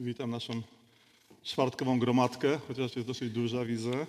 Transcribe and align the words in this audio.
Witam 0.00 0.30
naszą 0.30 0.62
czwartkową 1.42 1.98
gromadkę, 1.98 2.58
chociaż 2.68 2.96
jest 2.96 3.08
dosyć 3.08 3.32
duża, 3.32 3.64
widzę. 3.64 4.06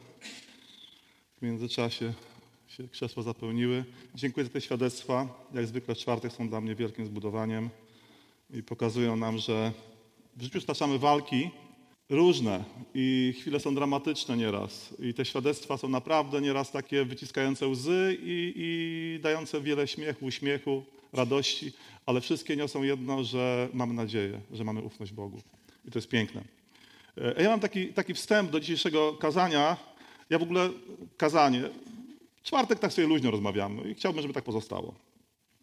W 1.37 1.41
międzyczasie 1.41 2.13
się 2.67 2.87
krzesła 2.87 3.23
zapełniły. 3.23 3.83
Dziękuję 4.15 4.45
za 4.45 4.51
te 4.51 4.61
świadectwa. 4.61 5.45
Jak 5.53 5.67
zwykle 5.67 5.95
czwartek 5.95 6.33
są 6.33 6.49
dla 6.49 6.61
mnie 6.61 6.75
wielkim 6.75 7.05
zbudowaniem 7.05 7.69
i 8.49 8.63
pokazują 8.63 9.15
nam, 9.15 9.37
że 9.37 9.71
w 10.37 10.43
życiu 10.43 10.61
staczamy 10.61 10.99
walki 10.99 11.49
różne 12.09 12.63
i 12.93 13.33
chwile 13.39 13.59
są 13.59 13.75
dramatyczne 13.75 14.37
nieraz. 14.37 14.95
I 14.99 15.13
te 15.13 15.25
świadectwa 15.25 15.77
są 15.77 15.89
naprawdę 15.89 16.41
nieraz 16.41 16.71
takie 16.71 17.05
wyciskające 17.05 17.67
łzy 17.67 18.17
i, 18.21 18.53
i 18.55 19.19
dające 19.21 19.61
wiele 19.61 19.87
śmiechu, 19.87 20.25
uśmiechu, 20.25 20.83
radości, 21.13 21.71
ale 22.05 22.21
wszystkie 22.21 22.55
niosą 22.55 22.83
jedno, 22.83 23.23
że 23.23 23.69
mamy 23.73 23.93
nadzieję, 23.93 24.41
że 24.51 24.63
mamy 24.63 24.81
ufność 24.81 25.11
Bogu. 25.11 25.41
I 25.89 25.91
to 25.91 25.99
jest 25.99 26.09
piękne. 26.09 26.41
E, 27.17 27.43
Ja 27.43 27.49
mam 27.49 27.59
taki, 27.59 27.87
taki 27.87 28.13
wstęp 28.13 28.51
do 28.51 28.59
dzisiejszego 28.59 29.13
kazania. 29.13 29.77
Ja 30.29 30.39
w 30.39 30.43
ogóle 30.43 30.69
kazanie. 31.17 31.63
Czwartek 32.43 32.79
tak 32.79 32.93
sobie 32.93 33.07
luźno 33.07 33.31
rozmawiamy 33.31 33.91
i 33.91 33.93
chciałbym, 33.95 34.21
żeby 34.21 34.33
tak 34.33 34.43
pozostało. 34.43 34.93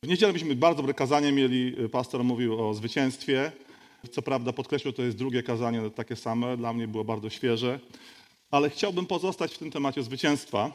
W 0.03 0.09
niedzielę 0.09 0.33
myśmy 0.33 0.55
bardzo 0.55 0.77
dobre 0.77 0.95
kazanie 0.95 1.33
mieli. 1.33 1.77
Pastor 1.93 2.25
mówił 2.25 2.69
o 2.69 2.75
zwycięstwie. 2.75 3.53
Co 4.11 4.23
prawda 4.23 4.53
podkreślił, 4.53 4.93
to 4.93 5.03
jest 5.03 5.17
drugie 5.17 5.43
kazanie 5.43 5.91
takie 5.91 6.17
same. 6.17 6.57
Dla 6.57 6.73
mnie 6.73 6.89
było 6.89 7.05
bardzo 7.05 7.31
świeże. 7.31 7.81
Ale 8.51 8.71
chciałbym 8.71 9.07
pozostać 9.07 9.55
w 9.55 9.59
tym 9.59 9.71
temacie 9.71 10.03
zwycięstwa. 10.03 10.73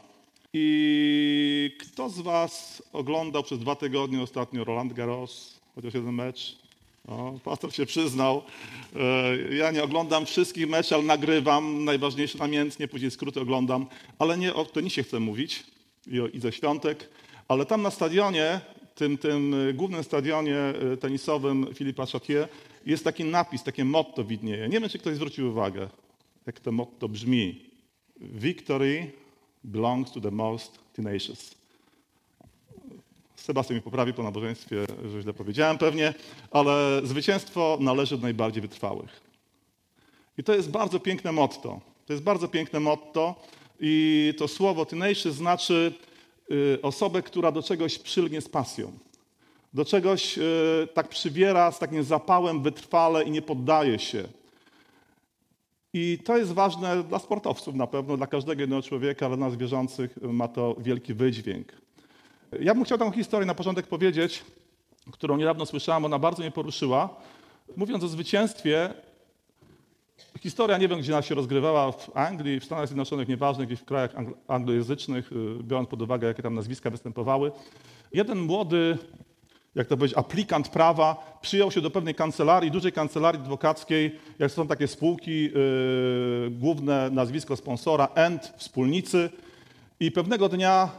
I 0.52 1.76
kto 1.80 2.08
z 2.08 2.20
Was 2.20 2.82
oglądał 2.92 3.42
przez 3.42 3.58
dwa 3.58 3.74
tygodnie 3.76 4.22
ostatnio 4.22 4.64
Roland 4.64 4.92
Garros? 4.92 5.60
Chociaż 5.74 5.94
jeden 5.94 6.14
mecz? 6.14 6.61
O, 7.08 7.38
pastor 7.44 7.72
się 7.74 7.86
przyznał. 7.86 8.42
E, 8.96 9.54
Ja 9.54 9.70
nie 9.70 9.82
oglądam 9.84 10.26
wszystkich 10.26 10.68
meczów, 10.68 10.92
ale 10.92 11.02
nagrywam 11.02 11.84
najważniejsze 11.84 12.38
namiętnie, 12.38 12.88
później 12.88 13.10
skróty 13.10 13.40
oglądam, 13.40 13.86
ale 14.18 14.38
nie 14.38 14.54
o 14.54 14.64
tenisie 14.64 15.02
chcę 15.02 15.20
mówić 15.20 15.64
i 16.06 16.20
o 16.20 16.28
Idze 16.28 16.52
Świątek, 16.52 17.08
ale 17.48 17.66
tam 17.66 17.82
na 17.82 17.90
stadionie, 17.90 18.60
tym, 18.94 19.18
tym 19.18 19.54
y, 19.54 19.74
głównym 19.74 20.04
stadionie 20.04 20.56
y, 20.92 20.96
tenisowym 20.96 21.66
Filipa 21.74 22.06
Chatier 22.06 22.48
jest 22.86 23.04
taki 23.04 23.24
napis, 23.24 23.62
takie 23.62 23.84
motto 23.84 24.24
widnieje. 24.24 24.68
Nie 24.68 24.80
wiem, 24.80 24.88
czy 24.88 24.98
ktoś 24.98 25.14
zwrócił 25.14 25.48
uwagę, 25.50 25.88
jak 26.46 26.60
to 26.60 26.72
motto 26.72 27.08
brzmi. 27.08 27.70
Victory 28.20 29.10
belongs 29.64 30.12
to 30.12 30.20
the 30.20 30.30
most 30.30 30.78
tenacious. 30.92 31.61
Sebastian 33.42 33.76
mi 33.76 33.82
poprawi 33.82 34.12
po 34.12 34.22
nabożeństwie, 34.22 34.84
że 35.10 35.22
źle 35.22 35.34
powiedziałem 35.34 35.78
pewnie, 35.78 36.14
ale 36.50 37.00
zwycięstwo 37.04 37.78
należy 37.80 38.16
do 38.16 38.22
najbardziej 38.22 38.62
wytrwałych. 38.62 39.20
I 40.38 40.44
to 40.44 40.54
jest 40.54 40.70
bardzo 40.70 41.00
piękne 41.00 41.32
motto. 41.32 41.80
To 42.06 42.12
jest 42.12 42.22
bardzo 42.22 42.48
piękne 42.48 42.80
motto 42.80 43.34
i 43.80 44.34
to 44.38 44.48
słowo 44.48 44.86
tenacious 44.86 45.34
znaczy 45.34 45.92
y, 46.50 46.78
osobę, 46.82 47.22
która 47.22 47.52
do 47.52 47.62
czegoś 47.62 47.98
przylgnie 47.98 48.40
z 48.40 48.48
pasją. 48.48 48.92
Do 49.74 49.84
czegoś 49.84 50.38
y, 50.38 50.42
tak 50.94 51.08
przybiera 51.08 51.72
z 51.72 51.78
takim 51.78 52.04
zapałem 52.04 52.62
wytrwale 52.62 53.24
i 53.24 53.30
nie 53.30 53.42
poddaje 53.42 53.98
się. 53.98 54.28
I 55.92 56.18
to 56.24 56.38
jest 56.38 56.52
ważne 56.52 57.02
dla 57.02 57.18
sportowców 57.18 57.74
na 57.74 57.86
pewno, 57.86 58.16
dla 58.16 58.26
każdego 58.26 58.60
jednego 58.60 58.82
człowieka, 58.82 59.26
ale 59.26 59.36
dla 59.36 59.46
nas 59.46 59.56
wierzących 59.56 60.18
ma 60.22 60.48
to 60.48 60.76
wielki 60.78 61.14
wydźwięk. 61.14 61.82
Ja 62.60 62.74
bym 62.74 62.84
chciał 62.84 62.98
taką 62.98 63.10
historię 63.10 63.46
na 63.46 63.54
początek 63.54 63.86
powiedzieć, 63.86 64.44
którą 65.12 65.36
niedawno 65.36 65.66
słyszałem, 65.66 66.04
ona 66.04 66.18
bardzo 66.18 66.42
mnie 66.42 66.50
poruszyła. 66.50 67.16
Mówiąc 67.76 68.04
o 68.04 68.08
zwycięstwie, 68.08 68.94
historia 70.40 70.78
nie 70.78 70.88
wiem, 70.88 70.98
gdzie 71.00 71.12
ona 71.12 71.22
się 71.22 71.34
rozgrywała, 71.34 71.92
w 71.92 72.16
Anglii, 72.16 72.60
w 72.60 72.64
Stanach 72.64 72.86
Zjednoczonych, 72.86 73.28
nieważne, 73.28 73.66
gdzieś 73.66 73.80
w 73.80 73.84
krajach 73.84 74.14
angl- 74.14 74.34
anglojęzycznych, 74.48 75.32
y, 75.32 75.62
biorąc 75.62 75.88
pod 75.88 76.02
uwagę, 76.02 76.28
jakie 76.28 76.42
tam 76.42 76.54
nazwiska 76.54 76.90
występowały. 76.90 77.52
Jeden 78.12 78.38
młody, 78.38 78.98
jak 79.74 79.86
to 79.86 79.96
powiedzieć, 79.96 80.18
aplikant 80.18 80.68
prawa 80.68 81.38
przyjął 81.40 81.70
się 81.70 81.80
do 81.80 81.90
pewnej 81.90 82.14
kancelarii, 82.14 82.70
dużej 82.70 82.92
kancelarii 82.92 83.40
adwokackiej, 83.40 84.18
jak 84.38 84.52
są 84.52 84.66
takie 84.66 84.88
spółki, 84.88 85.42
yy, 85.42 86.50
główne 86.50 87.10
nazwisko 87.10 87.56
sponsora, 87.56 88.08
END, 88.14 88.52
wspólnicy. 88.56 89.30
I 90.02 90.10
pewnego 90.10 90.48
dnia 90.48 90.90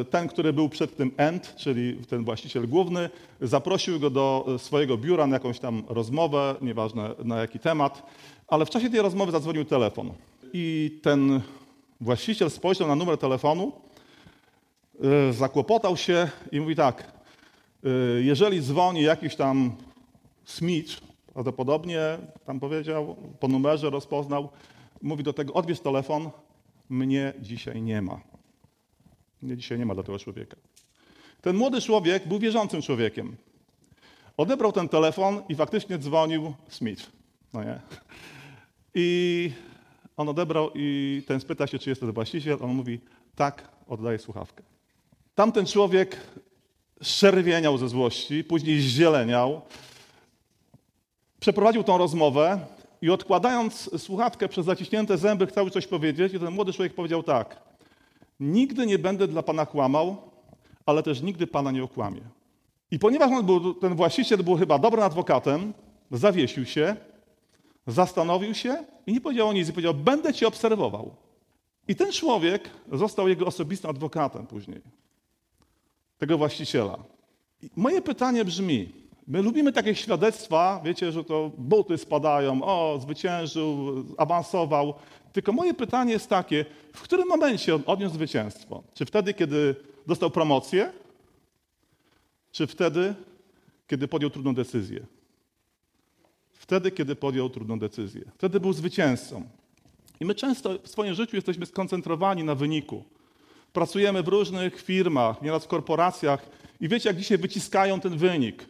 y, 0.00 0.04
ten, 0.04 0.28
który 0.28 0.52
był 0.52 0.68
przed 0.68 0.96
tym 0.96 1.12
end, 1.16 1.54
czyli 1.56 1.96
ten 1.96 2.24
właściciel 2.24 2.68
główny, 2.68 3.10
zaprosił 3.40 4.00
go 4.00 4.10
do 4.10 4.46
y, 4.54 4.58
swojego 4.58 4.98
biura 4.98 5.26
na 5.26 5.36
jakąś 5.36 5.58
tam 5.58 5.82
rozmowę, 5.88 6.54
nieważne 6.62 7.10
na 7.24 7.40
jaki 7.40 7.58
temat, 7.58 8.02
ale 8.48 8.66
w 8.66 8.70
czasie 8.70 8.90
tej 8.90 9.00
rozmowy 9.00 9.32
zadzwonił 9.32 9.64
telefon. 9.64 10.12
I 10.52 10.98
ten 11.02 11.40
właściciel 12.00 12.50
spojrzał 12.50 12.88
na 12.88 12.94
numer 12.94 13.18
telefonu, 13.18 13.72
y, 15.30 15.32
zakłopotał 15.32 15.96
się 15.96 16.28
i 16.52 16.60
mówi 16.60 16.76
tak, 16.76 17.12
jeżeli 18.20 18.60
dzwoni 18.60 19.02
jakiś 19.02 19.36
tam 19.36 19.72
Smith, 20.44 21.00
prawdopodobnie 21.32 22.18
tam 22.46 22.60
powiedział, 22.60 23.16
po 23.40 23.48
numerze 23.48 23.90
rozpoznał, 23.90 24.48
mówi 25.02 25.22
do 25.22 25.32
tego, 25.32 25.52
odbierz 25.52 25.80
telefon, 25.80 26.30
mnie 26.88 27.32
dzisiaj 27.40 27.82
nie 27.82 28.02
ma. 28.02 28.33
Mnie 29.44 29.56
dzisiaj 29.56 29.78
nie 29.78 29.86
ma 29.86 29.94
dla 29.94 30.02
tego 30.02 30.18
człowieka. 30.18 30.56
Ten 31.40 31.56
młody 31.56 31.80
człowiek 31.80 32.28
był 32.28 32.38
wierzącym 32.38 32.82
człowiekiem. 32.82 33.36
Odebrał 34.36 34.72
ten 34.72 34.88
telefon 34.88 35.42
i 35.48 35.54
faktycznie 35.54 35.98
dzwonił 35.98 36.54
Smith. 36.68 37.12
No 37.52 37.64
nie. 37.64 37.80
I 38.94 39.50
on 40.16 40.28
odebrał 40.28 40.70
i 40.74 41.22
ten 41.26 41.40
spyta 41.40 41.66
się, 41.66 41.78
czy 41.78 41.90
jest 41.90 42.00
to 42.00 42.12
właściciel. 42.12 42.58
On 42.60 42.74
mówi, 42.74 43.00
tak, 43.34 43.68
oddaję 43.88 44.18
słuchawkę. 44.18 44.62
Tamten 45.34 45.66
człowiek 45.66 46.16
szerwieniał 47.02 47.78
ze 47.78 47.88
złości, 47.88 48.44
później 48.44 48.80
zzieleniał. 48.80 49.60
Przeprowadził 51.40 51.84
tą 51.84 51.98
rozmowę 51.98 52.66
i 53.02 53.10
odkładając 53.10 54.02
słuchawkę 54.02 54.48
przez 54.48 54.66
zaciśnięte 54.66 55.18
zęby, 55.18 55.46
chciał 55.46 55.70
coś 55.70 55.86
powiedzieć. 55.86 56.34
I 56.34 56.40
ten 56.40 56.50
młody 56.50 56.72
człowiek 56.72 56.94
powiedział 56.94 57.22
tak. 57.22 57.73
Nigdy 58.40 58.86
nie 58.86 58.98
będę 58.98 59.28
dla 59.28 59.42
Pana 59.42 59.66
kłamał, 59.66 60.16
ale 60.86 61.02
też 61.02 61.22
nigdy 61.22 61.46
Pana 61.46 61.70
nie 61.70 61.84
okłamię. 61.84 62.20
I 62.90 62.98
ponieważ 62.98 63.32
on 63.32 63.46
był, 63.46 63.74
ten 63.74 63.94
właściciel 63.94 64.42
był 64.42 64.56
chyba 64.56 64.78
dobrym 64.78 65.04
adwokatem, 65.04 65.72
zawiesił 66.10 66.64
się, 66.64 66.96
zastanowił 67.86 68.54
się 68.54 68.84
i 69.06 69.12
nie 69.12 69.20
powiedział 69.20 69.52
nic. 69.52 69.68
I 69.68 69.72
powiedział, 69.72 69.94
będę 69.94 70.34
Cię 70.34 70.48
obserwował. 70.48 71.14
I 71.88 71.96
ten 71.96 72.12
człowiek 72.12 72.70
został 72.92 73.28
jego 73.28 73.46
osobistym 73.46 73.90
adwokatem 73.90 74.46
później. 74.46 74.80
Tego 76.18 76.38
właściciela. 76.38 76.98
I 77.62 77.70
moje 77.76 78.02
pytanie 78.02 78.44
brzmi, 78.44 78.92
my 79.26 79.42
lubimy 79.42 79.72
takie 79.72 79.94
świadectwa, 79.94 80.80
wiecie, 80.84 81.12
że 81.12 81.24
to 81.24 81.50
buty 81.58 81.98
spadają, 81.98 82.62
o, 82.62 82.98
zwyciężył, 83.00 83.94
awansował. 84.18 84.94
Tylko 85.34 85.52
moje 85.52 85.74
pytanie 85.74 86.12
jest 86.12 86.28
takie, 86.28 86.64
w 86.92 87.02
którym 87.02 87.28
momencie 87.28 87.74
on 87.74 87.82
odniósł 87.86 88.14
zwycięstwo? 88.14 88.82
Czy 88.94 89.04
wtedy, 89.04 89.34
kiedy 89.34 89.74
dostał 90.06 90.30
promocję? 90.30 90.92
Czy 92.52 92.66
wtedy, 92.66 93.14
kiedy 93.86 94.08
podjął 94.08 94.30
trudną 94.30 94.54
decyzję? 94.54 95.06
Wtedy, 96.52 96.90
kiedy 96.90 97.16
podjął 97.16 97.50
trudną 97.50 97.78
decyzję. 97.78 98.22
Wtedy 98.34 98.60
był 98.60 98.72
zwycięzcą. 98.72 99.48
I 100.20 100.24
my 100.24 100.34
często 100.34 100.78
w 100.82 100.88
swoim 100.88 101.14
życiu 101.14 101.36
jesteśmy 101.36 101.66
skoncentrowani 101.66 102.44
na 102.44 102.54
wyniku. 102.54 103.04
Pracujemy 103.72 104.22
w 104.22 104.28
różnych 104.28 104.82
firmach, 104.82 105.42
nieraz 105.42 105.64
w 105.64 105.68
korporacjach 105.68 106.46
i 106.80 106.88
wiecie, 106.88 107.08
jak 107.08 107.16
dzisiaj 107.16 107.38
wyciskają 107.38 108.00
ten 108.00 108.16
wynik. 108.16 108.66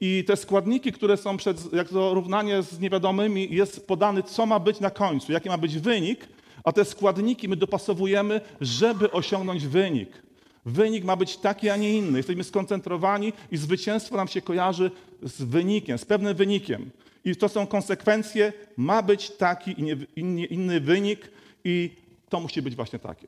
I 0.00 0.24
te 0.26 0.36
składniki, 0.36 0.92
które 0.92 1.16
są 1.16 1.36
przed, 1.36 1.72
jak 1.72 1.88
to 1.88 2.14
równanie 2.14 2.62
z 2.62 2.80
niewiadomymi, 2.80 3.54
jest 3.54 3.86
podany, 3.86 4.22
co 4.22 4.46
ma 4.46 4.58
być 4.58 4.80
na 4.80 4.90
końcu, 4.90 5.32
jaki 5.32 5.48
ma 5.48 5.58
być 5.58 5.78
wynik, 5.78 6.28
a 6.64 6.72
te 6.72 6.84
składniki 6.84 7.48
my 7.48 7.56
dopasowujemy, 7.56 8.40
żeby 8.60 9.10
osiągnąć 9.10 9.66
wynik. 9.66 10.22
Wynik 10.66 11.04
ma 11.04 11.16
być 11.16 11.36
taki, 11.36 11.70
a 11.70 11.76
nie 11.76 11.98
inny. 11.98 12.18
Jesteśmy 12.18 12.44
skoncentrowani 12.44 13.32
i 13.50 13.56
zwycięstwo 13.56 14.16
nam 14.16 14.28
się 14.28 14.42
kojarzy 14.42 14.90
z 15.22 15.42
wynikiem, 15.42 15.98
z 15.98 16.04
pewnym 16.04 16.34
wynikiem. 16.34 16.90
I 17.24 17.36
to 17.36 17.48
są 17.48 17.66
konsekwencje, 17.66 18.52
ma 18.76 19.02
być 19.02 19.30
taki 19.30 19.80
inny, 20.16 20.44
inny 20.44 20.80
wynik 20.80 21.30
i 21.64 21.90
to 22.28 22.40
musi 22.40 22.62
być 22.62 22.76
właśnie 22.76 22.98
takie. 22.98 23.26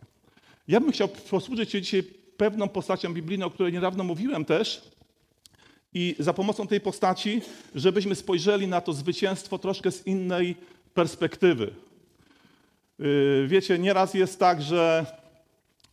Ja 0.69 0.81
bym 0.81 0.93
chciał 0.93 1.09
posłużyć 1.09 1.71
się 1.71 1.83
dzisiaj 1.83 2.03
pewną 2.37 2.69
postacią 2.69 3.15
biblijną, 3.15 3.47
o 3.47 3.51
której 3.51 3.73
niedawno 3.73 4.05
mówiłem 4.05 4.45
też, 4.45 4.91
i 5.97 6.15
za 6.19 6.33
pomocą 6.33 6.67
tej 6.67 6.81
postaci, 6.81 7.43
żebyśmy 7.75 8.15
spojrzeli 8.15 8.69
na 8.69 8.81
to 8.81 8.93
zwycięstwo 8.93 9.59
troszkę 9.59 9.93
z 9.93 10.07
innej 10.07 10.57
perspektywy. 10.95 11.75
Yy, 12.99 13.47
Wiecie, 13.49 13.79
nieraz 13.79 14.15
jest 14.15 14.39
tak, 14.39 14.63
że 14.63 15.07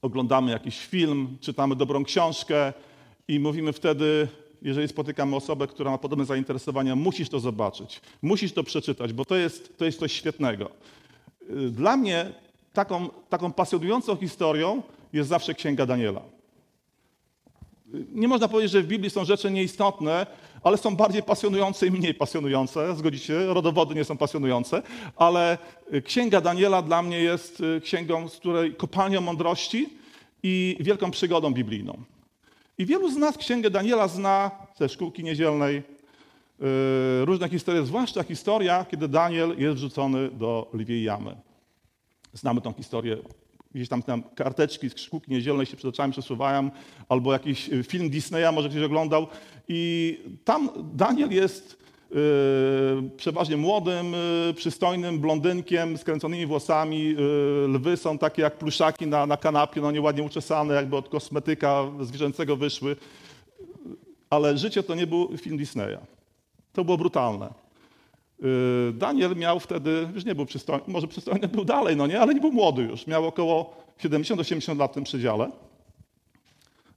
oglądamy 0.01 0.51
jakiś 0.51 0.85
film, 0.85 1.37
czytamy 1.41 1.75
dobrą 1.75 2.03
książkę 2.03 2.73
i 3.27 3.39
mówimy 3.39 3.73
wtedy, 3.73 4.27
jeżeli 4.61 4.87
spotykamy 4.87 5.35
osobę, 5.35 5.67
która 5.67 5.91
ma 5.91 5.97
podobne 5.97 6.25
zainteresowania, 6.25 6.95
musisz 6.95 7.29
to 7.29 7.39
zobaczyć, 7.39 8.01
musisz 8.21 8.53
to 8.53 8.63
przeczytać, 8.63 9.13
bo 9.13 9.25
to 9.25 9.35
jest, 9.35 9.77
to 9.77 9.85
jest 9.85 9.99
coś 9.99 10.13
świetnego. 10.13 10.69
Dla 11.71 11.97
mnie 11.97 12.31
taką, 12.73 13.09
taką 13.29 13.53
pasjonującą 13.53 14.15
historią 14.15 14.81
jest 15.13 15.29
zawsze 15.29 15.53
Księga 15.53 15.85
Daniela. 15.85 16.21
Nie 18.11 18.27
można 18.27 18.47
powiedzieć, 18.47 18.71
że 18.71 18.81
w 18.81 18.87
Biblii 18.87 19.09
są 19.09 19.25
rzeczy 19.25 19.51
nieistotne, 19.51 20.25
ale 20.63 20.77
są 20.77 20.95
bardziej 20.95 21.23
pasjonujące 21.23 21.87
i 21.87 21.91
mniej 21.91 22.13
pasjonujące. 22.13 22.95
Zgodzicie? 22.95 23.45
Rodowody 23.45 23.95
nie 23.95 24.03
są 24.03 24.17
pasjonujące, 24.17 24.81
ale 25.15 25.57
Księga 26.03 26.41
Daniela 26.41 26.81
dla 26.81 27.01
mnie 27.01 27.19
jest 27.19 27.63
księgą, 27.83 28.29
z 28.29 28.37
której 28.37 28.75
kopalnią 28.75 29.21
mądrości 29.21 29.89
i 30.43 30.77
wielką 30.79 31.11
przygodą 31.11 31.53
biblijną. 31.53 32.03
I 32.77 32.85
wielu 32.85 33.11
z 33.11 33.17
nas 33.17 33.37
Księgę 33.37 33.69
Daniela 33.69 34.07
zna 34.07 34.51
ze 34.75 34.89
szkółki 34.89 35.23
niedzielnej, 35.23 35.75
yy, 35.75 37.25
różne 37.25 37.49
historie, 37.49 37.85
zwłaszcza 37.85 38.23
historia, 38.23 38.85
kiedy 38.91 39.07
Daniel 39.07 39.55
jest 39.57 39.75
wrzucony 39.75 40.29
do 40.29 40.69
lwiej 40.73 41.03
jamy. 41.03 41.35
Znamy 42.33 42.61
tą 42.61 42.73
historię. 42.73 43.17
Gdzieś 43.75 43.89
tam, 43.89 44.03
tam 44.03 44.23
karteczki 44.35 44.89
z 44.89 44.97
szkółki 44.97 45.31
niedzielnej 45.31 45.65
się 45.65 45.77
przed 45.77 45.89
oczami 45.89 46.13
przesuwają, 46.13 46.69
albo 47.09 47.33
jakiś 47.33 47.69
film 47.83 48.09
Disneya 48.09 48.53
może 48.53 48.69
ktoś 48.69 48.81
oglądał. 48.81 49.27
I 49.67 50.19
tam 50.43 50.69
Daniel 50.93 51.31
jest 51.31 51.83
Yy, 52.13 53.09
przeważnie 53.17 53.57
młodym, 53.57 54.11
yy, 54.47 54.53
przystojnym 54.53 55.19
blondynkiem, 55.19 55.97
skręconymi 55.97 56.45
włosami. 56.45 57.03
Yy, 57.03 57.15
lwy 57.67 57.97
są 57.97 58.17
takie 58.17 58.41
jak 58.41 58.57
pluszaki 58.57 59.07
na, 59.07 59.25
na 59.25 59.37
kanapie, 59.37 59.81
no 59.81 59.91
nieładnie 59.91 60.23
uczesane, 60.23 60.73
jakby 60.73 60.95
od 60.95 61.09
kosmetyka 61.09 61.83
zwierzęcego 62.01 62.55
wyszły. 62.55 62.95
Ale 64.29 64.57
życie 64.57 64.83
to 64.83 64.95
nie 64.95 65.07
był 65.07 65.37
film 65.37 65.57
Disneya. 65.57 65.97
To 66.73 66.83
było 66.83 66.97
brutalne. 66.97 67.62
Daniel 68.93 69.35
miał 69.35 69.59
wtedy, 69.59 70.07
już 70.15 70.25
nie 70.25 70.35
był 70.35 70.45
przystojny, 70.45 70.83
może 70.87 71.07
przystojny 71.07 71.47
był 71.47 71.65
dalej, 71.65 71.95
no 71.95 72.07
nie, 72.07 72.21
ale 72.21 72.33
nie 72.33 72.41
był 72.41 72.51
młody 72.51 72.81
już. 72.81 73.07
Miał 73.07 73.27
około 73.27 73.75
70-80 74.03 74.77
lat 74.77 74.91
w 74.91 74.93
tym 74.93 75.03
przedziale 75.03 75.51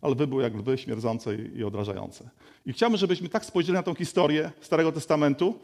ale 0.07 0.15
wy 0.15 0.27
były 0.27 0.43
jak 0.43 0.55
lwy 0.55 0.79
śmierdzące 0.79 1.35
i 1.35 1.65
odrażające. 1.65 2.31
I 2.67 2.73
chciałbym, 2.73 2.99
żebyśmy 2.99 3.29
tak 3.29 3.45
spojrzeli 3.45 3.77
na 3.77 3.83
tą 3.83 3.95
historię 3.95 4.51
Starego 4.61 4.93
Testamentu, 4.93 5.59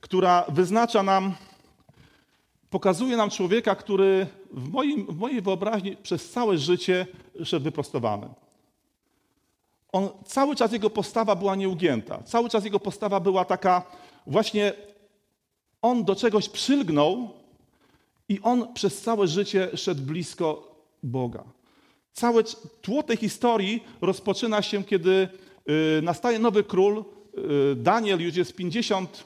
która 0.00 0.44
wyznacza 0.48 1.02
nam, 1.02 1.34
pokazuje 2.70 3.16
nam 3.16 3.30
człowieka, 3.30 3.74
który 3.74 4.26
w, 4.52 4.70
moim, 4.70 5.06
w 5.06 5.18
mojej 5.18 5.42
wyobraźni 5.42 5.96
przez 5.96 6.30
całe 6.30 6.58
życie 6.58 7.06
szedł 7.44 7.64
wyprostowany. 7.64 8.28
On, 9.92 10.08
cały 10.24 10.56
czas 10.56 10.72
jego 10.72 10.90
postawa 10.90 11.36
była 11.36 11.56
nieugięta. 11.56 12.22
Cały 12.22 12.48
czas 12.48 12.64
jego 12.64 12.80
postawa 12.80 13.20
była 13.20 13.44
taka 13.44 13.82
właśnie, 14.26 14.72
on 15.86 16.04
do 16.04 16.16
czegoś 16.16 16.48
przylgnął 16.48 17.28
i 18.28 18.40
on 18.42 18.74
przez 18.74 19.02
całe 19.02 19.28
życie 19.28 19.68
szedł 19.74 20.02
blisko 20.02 20.76
Boga. 21.02 21.44
Całe 22.12 22.42
tło 22.82 23.02
tej 23.02 23.16
historii 23.16 23.84
rozpoczyna 24.00 24.62
się, 24.62 24.84
kiedy 24.84 25.28
y, 25.98 26.02
nastaje 26.02 26.38
nowy 26.38 26.64
król. 26.64 27.04
Y, 27.72 27.76
Daniel 27.76 28.20
już 28.20 28.36
jest 28.36 28.56
50, 28.56 29.24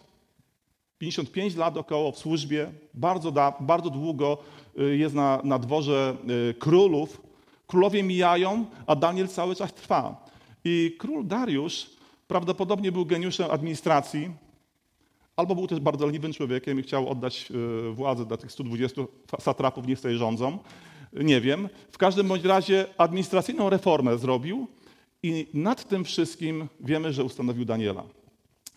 55 0.99 1.57
lat 1.57 1.77
około 1.77 2.13
w 2.13 2.19
służbie, 2.19 2.71
bardzo, 2.95 3.31
da, 3.31 3.53
bardzo 3.61 3.91
długo 3.91 4.39
y, 4.79 4.97
jest 4.97 5.15
na, 5.15 5.41
na 5.45 5.59
dworze 5.59 6.17
królów. 6.59 7.21
Królowie 7.67 8.03
mijają, 8.03 8.67
a 8.87 8.97
Daniel 8.97 9.29
cały 9.29 9.57
czas 9.57 9.75
trwa. 9.75 10.27
I 10.65 10.97
król 10.99 11.27
Dariusz 11.27 11.91
prawdopodobnie 12.29 12.93
był 12.93 13.07
geniuszem 13.07 13.51
administracji, 13.51 14.31
albo 15.41 15.55
był 15.55 15.67
też 15.67 15.81
bardzo 15.81 16.07
leniwym 16.07 16.33
człowiekiem 16.33 16.81
i 16.81 16.83
chciał 16.83 17.09
oddać 17.09 17.53
władzę 17.93 18.27
dla 18.27 18.37
tych 18.37 18.53
120 18.53 19.03
satrapów, 19.41 19.87
niech 19.87 19.99
sobie 19.99 20.17
rządzą 20.17 20.59
nie 21.13 21.41
wiem. 21.41 21.69
W 21.93 21.99
każdym 21.99 22.29
bądź 22.29 22.45
razie 22.45 22.87
administracyjną 22.99 23.71
reformę 23.71 24.19
zrobił 24.19 24.67
i 25.23 25.47
nad 25.55 25.89
tym 25.89 26.05
wszystkim 26.05 26.69
wiemy, 26.81 27.13
że 27.13 27.25
ustanowił 27.25 27.65
Daniela. 27.65 28.05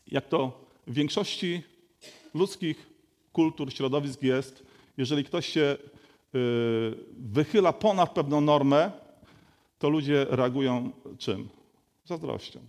Jak 0.07 0.27
to 0.27 0.65
w 0.88 0.94
większości 0.94 1.62
ludzkich 2.33 2.89
kultur, 3.33 3.74
środowisk 3.74 4.24
jest, 4.24 4.65
jeżeli 4.98 5.24
ktoś 5.24 5.48
się 5.48 5.77
y, 6.36 6.39
wychyla 7.18 7.74
ponad 7.74 8.12
pewną 8.12 8.42
normę, 8.42 8.92
to 9.80 9.89
ludzie 9.89 10.25
reagują 10.30 10.92
czym? 11.18 11.50
Zazdrością. 12.06 12.60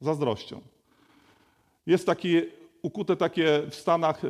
Zazdrością. 0.00 0.60
Jest 1.86 2.06
takie 2.06 2.46
ukute 2.82 3.16
takie 3.16 3.62
w 3.70 3.74
Stanach 3.74 4.24
y, 4.24 4.28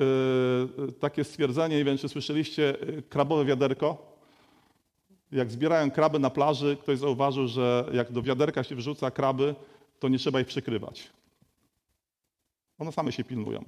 takie 1.00 1.24
stwierdzenie, 1.24 1.76
nie 1.76 1.84
wiem 1.84 1.98
czy 1.98 2.08
słyszeliście, 2.08 2.82
y, 2.88 3.02
krabowe 3.02 3.44
wiaderko. 3.44 4.18
Jak 5.32 5.50
zbierają 5.50 5.90
kraby 5.90 6.18
na 6.18 6.30
plaży, 6.30 6.76
ktoś 6.76 6.98
zauważył, 6.98 7.48
że 7.48 7.88
jak 7.92 8.12
do 8.12 8.22
wiaderka 8.22 8.64
się 8.64 8.74
wrzuca 8.74 9.10
kraby, 9.10 9.54
to 9.98 10.08
nie 10.08 10.18
trzeba 10.18 10.40
ich 10.40 10.46
przykrywać. 10.46 11.10
One 12.78 12.92
same 12.92 13.12
się 13.12 13.24
pilnują. 13.24 13.64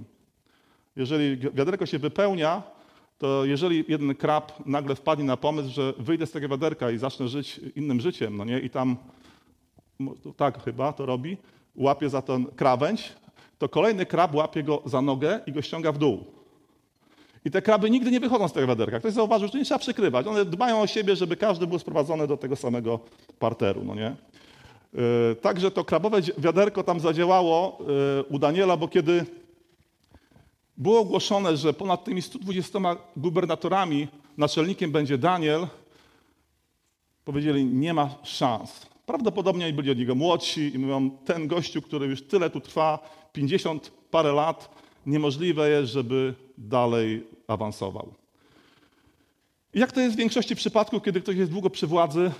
Jeżeli 0.97 1.37
wiaderko 1.37 1.87
się 1.87 1.99
wypełnia, 1.99 2.63
to 3.19 3.45
jeżeli 3.45 3.85
jeden 3.89 4.15
krab 4.15 4.67
nagle 4.67 4.95
wpadnie 4.95 5.25
na 5.25 5.37
pomysł, 5.37 5.71
że 5.71 5.93
wyjdę 5.99 6.27
z 6.27 6.31
tego 6.31 6.49
wiaderka 6.49 6.91
i 6.91 6.99
zacznę 6.99 7.29
żyć 7.29 7.61
innym 7.77 8.01
życiem, 8.01 8.37
no 8.37 8.45
nie, 8.45 8.61
i 8.61 8.71
tam, 8.71 8.97
tak 10.37 10.65
chyba 10.65 10.93
to 10.93 11.07
robi, 11.07 11.37
łapie 11.77 12.09
za 12.09 12.23
ten 12.23 12.47
krawędź, 12.47 13.13
to 13.61 13.69
kolejny 13.69 14.07
krab 14.07 14.35
łapie 14.35 14.63
go 14.63 14.83
za 14.85 15.03
nogę 15.03 15.41
i 15.47 15.53
go 15.53 15.63
ściąga 15.63 15.93
w 15.93 15.99
dół. 15.99 16.25
I 17.45 17.51
te 17.51 17.63
kraby 17.63 17.91
nigdy 17.91 18.11
nie 18.11 18.21
wychodzą 18.21 18.49
z 18.49 18.53
tego 18.53 18.67
wiaderka. 18.67 18.99
Ktoś 18.99 19.13
zauważył, 19.13 19.49
że 19.49 19.59
nie 19.59 19.65
trzeba 19.65 19.79
przykrywać. 19.79 20.27
One 20.27 20.45
dbają 20.45 20.81
o 20.81 20.87
siebie, 20.87 21.17
żeby 21.17 21.37
każdy 21.37 21.67
był 21.67 21.79
sprowadzony 21.79 22.27
do 22.27 22.37
tego 22.37 22.57
samego 22.57 23.01
parteru, 23.39 23.85
no 23.85 23.95
nie? 23.95 24.17
Yy, 24.95 25.37
także 25.41 25.71
to 25.71 25.85
krabowe 25.85 26.21
wiaderko 26.39 26.83
tam 26.83 27.01
zadziałało 27.01 27.79
yy, 28.17 28.23
u 28.23 28.39
Daniela, 28.39 28.77
bo 28.77 28.89
kiedy 28.89 29.27
było 30.77 31.01
ogłoszone, 31.01 31.57
że 31.57 31.73
ponad 31.73 32.05
tymi 32.05 32.23
120 32.23 32.79
gubernatorami 33.17 34.09
naczelnikiem 34.39 34.93
będzie 34.93 35.19
Daniel, 35.19 35.67
powiedzieli, 37.25 37.65
nie 37.65 37.95
ma 37.95 38.11
szans. 38.23 38.90
Prawdopodobnie 39.11 39.73
byli 39.73 39.91
od 39.91 39.99
niego 39.99 40.15
młodsi 40.15 40.75
i 40.75 40.79
mówią, 40.79 41.11
ten 41.11 41.47
gościu, 41.47 41.83
który 41.83 42.07
już 42.07 42.23
tyle 42.23 42.51
tu 42.51 42.61
trwa, 42.61 42.99
50 43.33 43.93
parę 44.11 44.33
lat, 44.33 44.71
niemożliwe 45.07 45.71
jest, 45.71 45.93
żeby 45.93 46.35
dalej 46.59 47.27
awansował. 47.47 48.15
jak 49.75 49.93
to 49.93 50.01
jest 50.01 50.15
w 50.15 50.19
większości 50.19 50.57
przypadków, 50.57 51.03
kiedy 51.03 51.21
ktoś 51.21 51.37
jest 51.37 51.51
długo 51.51 51.71
przy 51.71 51.87
władzy, 51.87 52.31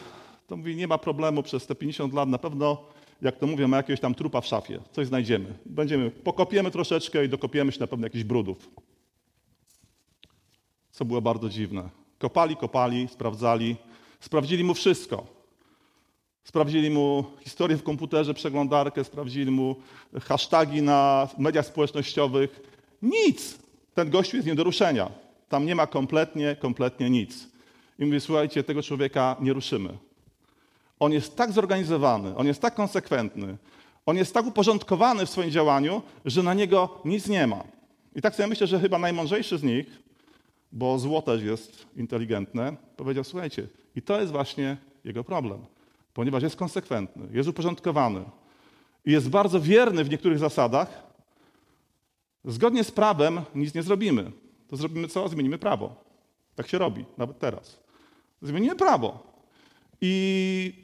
to 0.47 0.57
mówi, 0.57 0.77
nie 0.77 0.87
ma 0.87 0.99
problemu 0.99 1.43
przez 1.43 1.67
te 1.67 1.75
50 1.75 2.15
lat, 2.15 2.29
na 2.29 2.39
pewno, 2.39 2.83
jak 3.23 3.37
to 3.37 3.47
mówią, 3.47 3.69
ma 3.69 3.77
jakiegoś 3.77 4.01
tam 4.01 4.15
trupa 4.15 4.41
w 4.41 4.47
szafie, 4.47 4.81
coś 4.93 5.07
znajdziemy. 5.07 5.59
Będziemy, 5.67 6.11
pokopiemy 6.11 6.71
troszeczkę 6.71 7.25
i 7.25 7.29
dokopiemy 7.29 7.73
się 7.73 7.81
na 7.81 7.87
pewno 7.87 8.07
jakichś 8.07 8.25
brudów. 8.25 8.71
Co 10.91 11.05
było 11.05 11.23
bardzo 11.23 11.49
dziwne. 11.49 11.89
Kopali, 12.19 12.57
kopali, 12.57 13.09
sprawdzali, 13.09 13.77
sprawdzili 14.21 14.65
mu 14.65 14.75
wszystko. 14.75 15.40
Sprawdzili 16.51 16.91
mu 16.91 17.25
historię 17.41 17.77
w 17.77 17.83
komputerze, 17.83 18.35
przeglądarkę, 18.35 19.05
sprawdzili 19.05 19.51
mu 19.51 19.77
hasztagi 20.23 20.83
na 20.83 21.29
mediach 21.39 21.67
społecznościowych. 21.67 22.61
Nic! 23.03 23.59
Ten 23.95 24.11
gościu 24.11 24.37
jest 24.37 24.49
nie 24.49 24.55
do 24.55 24.65
ruszenia. 24.65 25.11
Tam 25.49 25.67
nie 25.67 25.75
ma 25.75 25.87
kompletnie, 25.87 26.57
kompletnie 26.57 27.11
nic. 27.11 27.49
I 27.99 28.05
mówię, 28.05 28.21
słuchajcie, 28.21 28.65
tego 28.65 28.83
człowieka 28.83 29.37
nie 29.41 29.53
ruszymy. 29.53 29.99
On 31.01 31.13
jest 31.13 31.37
tak 31.37 31.53
zorganizowany, 31.53 32.37
on 32.37 32.47
jest 32.47 32.63
tak 32.63 32.75
konsekwentny, 32.75 33.57
on 34.07 34.17
jest 34.17 34.35
tak 34.35 34.47
uporządkowany 34.47 35.27
w 35.27 35.31
swoim 35.31 35.51
działaniu, 35.51 36.03
że 36.25 36.43
na 36.43 36.55
niego 36.55 37.01
nic 37.05 37.29
nie 37.29 37.47
ma. 37.47 37.65
I 38.17 38.23
tak 38.23 38.35
sobie 38.35 38.47
myślę, 38.47 38.67
że 38.67 38.81
chyba 38.81 38.99
najmądrzejszy 38.99 39.59
z 39.59 39.63
nich, 39.63 39.87
bo 40.73 40.99
zło 40.99 41.23
też 41.23 41.43
jest 41.43 41.87
inteligentne, 41.97 42.77
powiedział, 42.97 43.25
słuchajcie, 43.25 43.67
i 43.97 44.03
to 44.03 44.21
jest 44.21 44.33
właśnie 44.33 44.77
jego 45.05 45.25
problem 45.25 45.80
ponieważ 46.21 46.43
jest 46.43 46.57
konsekwentny, 46.57 47.29
jest 47.33 47.49
uporządkowany 47.49 48.25
i 49.07 49.13
jest 49.13 49.29
bardzo 49.29 49.61
wierny 49.61 50.05
w 50.05 50.11
niektórych 50.11 50.39
zasadach, 50.39 51.03
zgodnie 52.45 52.85
z 52.85 52.91
prawem 52.91 53.41
nic 53.55 53.75
nie 53.75 53.83
zrobimy. 53.83 54.33
To 54.69 54.77
zrobimy 54.77 55.09
co? 55.09 55.29
Zmienimy 55.29 55.59
prawo. 55.59 55.95
Tak 56.55 56.69
się 56.69 56.79
robi, 56.79 57.05
nawet 57.19 57.39
teraz. 57.39 57.81
Zmienimy 58.43 58.77
prawo. 58.77 59.19
I 60.01 60.75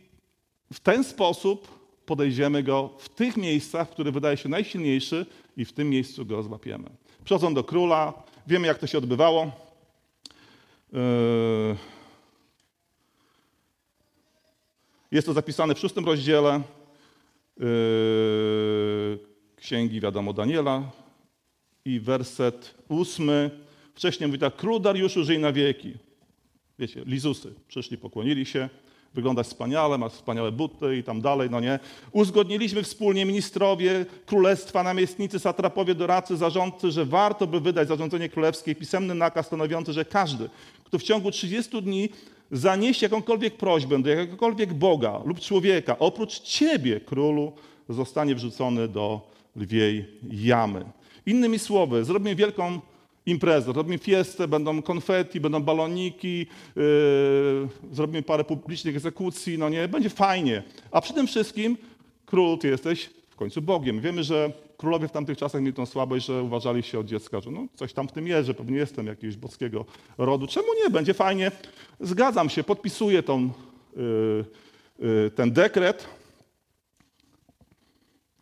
w 0.72 0.80
ten 0.80 1.04
sposób 1.04 1.68
podejdziemy 2.06 2.62
go 2.62 2.90
w 2.98 3.08
tych 3.08 3.36
miejscach, 3.36 3.90
które 3.90 4.12
wydaje 4.12 4.36
się 4.36 4.48
najsilniejszy 4.48 5.26
i 5.56 5.64
w 5.64 5.72
tym 5.72 5.90
miejscu 5.90 6.26
go 6.26 6.42
złapiemy. 6.42 6.90
Przychodzą 7.24 7.54
do 7.54 7.64
króla, 7.64 8.12
wiemy 8.46 8.66
jak 8.66 8.78
to 8.78 8.86
się 8.86 8.98
odbywało. 8.98 9.50
Yy 10.92 11.95
Jest 15.10 15.26
to 15.26 15.32
zapisane 15.32 15.75
w 15.75 15.78
szóstym 15.78 16.04
rozdziale. 16.04 16.60
yy, 17.60 19.18
księgi, 19.56 20.00
wiadomo, 20.00 20.32
Daniela 20.32 20.82
i 21.84 22.00
werset 22.00 22.75
ósmy. 22.88 23.50
Wcześniej 23.94 24.26
mówi 24.26 24.38
tak, 24.38 24.56
król 24.56 24.80
Dariuszu 24.80 25.25
żyj 25.25 25.38
na 25.38 25.52
wieki. 25.52 25.94
Wiecie, 26.78 27.02
Lizusy 27.04 27.54
przyszli, 27.68 27.98
pokłonili 27.98 28.46
się, 28.46 28.68
wygląda 29.14 29.42
wspaniale, 29.42 29.98
ma 29.98 30.08
wspaniałe 30.08 30.52
buty 30.52 30.96
i 30.96 31.02
tam 31.02 31.20
dalej, 31.20 31.50
no 31.50 31.60
nie. 31.60 31.78
Uzgodniliśmy 32.12 32.82
wspólnie 32.82 33.25
ministrowie, 33.25 34.06
królestwa, 34.26 34.82
namiestnicy, 34.82 35.38
satrapowie, 35.38 35.94
doradcy, 35.94 36.36
zarządcy, 36.36 36.90
że 36.90 37.04
warto 37.04 37.46
by 37.46 37.60
wydać 37.60 37.88
zarządzenie 37.88 38.28
królewskie, 38.28 38.75
pisemny 38.75 39.14
nakaz 39.14 39.46
stanowiący, 39.46 39.92
że 39.92 40.04
każdy, 40.04 40.48
kto 40.84 40.98
w 40.98 41.02
ciągu 41.02 41.30
30 41.30 41.82
dni 41.82 42.08
zaniesie 42.50 43.06
jakąkolwiek 43.06 43.56
prośbę 43.56 44.02
do 44.02 44.10
jakiegokolwiek 44.10 44.74
Boga 44.74 45.20
lub 45.24 45.40
człowieka, 45.40 45.98
oprócz 45.98 46.40
ciebie, 46.40 47.00
królu, 47.00 47.52
zostanie 47.88 48.34
wrzucony 48.34 48.88
do 48.88 49.20
lwiej 49.56 50.04
jamy. 50.30 50.84
Innymi 51.26 51.58
słowy, 51.58 52.04
zrobimy 52.04 52.34
wielką 52.34 52.80
imprezę, 53.26 53.72
robimy 53.72 53.98
fiestę, 53.98 54.48
będą 54.48 54.82
konfetti, 54.82 55.40
będą 55.40 55.62
baloniki, 55.62 56.46
yy, 56.76 57.68
zrobimy 57.92 58.22
parę 58.22 58.44
publicznych 58.44 58.96
egzekucji, 58.96 59.58
no 59.58 59.68
nie, 59.68 59.88
będzie 59.88 60.10
fajnie. 60.10 60.62
A 60.90 61.00
przy 61.00 61.14
tym 61.14 61.26
wszystkim 61.26 61.76
król, 62.26 62.58
ty 62.58 62.68
jesteś 62.68 63.10
w 63.30 63.36
końcu 63.36 63.62
Bogiem. 63.62 64.00
Wiemy, 64.00 64.24
że 64.24 64.52
królowie 64.76 65.09
w 65.09 65.12
tamtych 65.12 65.38
czasach 65.38 65.61
mieli 65.61 65.75
tą 65.75 65.87
słabość, 65.87 66.26
że 66.26 66.42
uważali 66.42 66.83
się 66.83 66.99
od 66.99 67.06
dziecka, 67.06 67.40
że 67.40 67.50
no, 67.50 67.66
coś 67.75 67.92
tam 67.92 68.09
w 68.09 68.12
tym 68.12 68.26
jest, 68.26 68.47
że 68.47 68.54
pewnie 68.54 68.76
jestem 68.76 69.06
jakiegoś 69.06 69.37
boskiego 69.37 69.85
rodu. 70.18 70.47
Czemu 70.47 70.66
nie? 70.85 70.90
Będzie 70.90 71.14
fajnie. 71.14 71.52
Zgadzam 72.00 72.49
się, 72.49 72.64
podpisuję 72.64 73.23
tą, 73.23 73.50
yy, 73.97 74.45
yy, 74.99 75.30
ten 75.30 75.52
dekret 75.52 76.09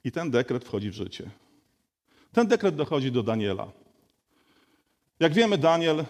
i 0.04 0.12
ten 0.12 0.30
dekret 0.30 0.64
wchodzi 0.64 0.90
w 0.90 0.94
życie. 0.94 1.30
Ten 2.32 2.46
dekret 2.46 2.76
dochodzi 2.76 3.12
do 3.12 3.22
Daniela. 3.22 3.70
Jak 5.20 5.32
wiemy, 5.32 5.58
Daniel 5.58 6.04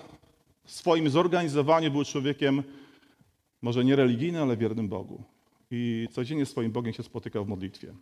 w 0.65 0.73
swoim 0.73 1.11
zorganizowaniu 1.11 1.91
był 1.91 2.05
człowiekiem 2.05 2.63
może 3.63 3.85
nie 3.85 3.97
religijnym, 3.97 4.43
ale 4.43 4.57
wiernym 4.57 4.89
Bogu. 4.89 5.23
I 5.71 6.09
codziennie 6.11 6.47
swoim 6.47 6.73
Bogiem 6.73 6.93
się 6.93 7.03
spotykał 7.03 7.45
w 7.45 7.49
modlitwie. 7.49 7.95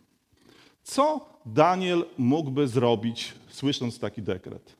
Co 0.83 1.29
Daniel 1.45 2.05
mógłby 2.17 2.67
zrobić, 2.67 3.33
słysząc 3.49 3.99
taki 3.99 4.21
dekret? 4.21 4.75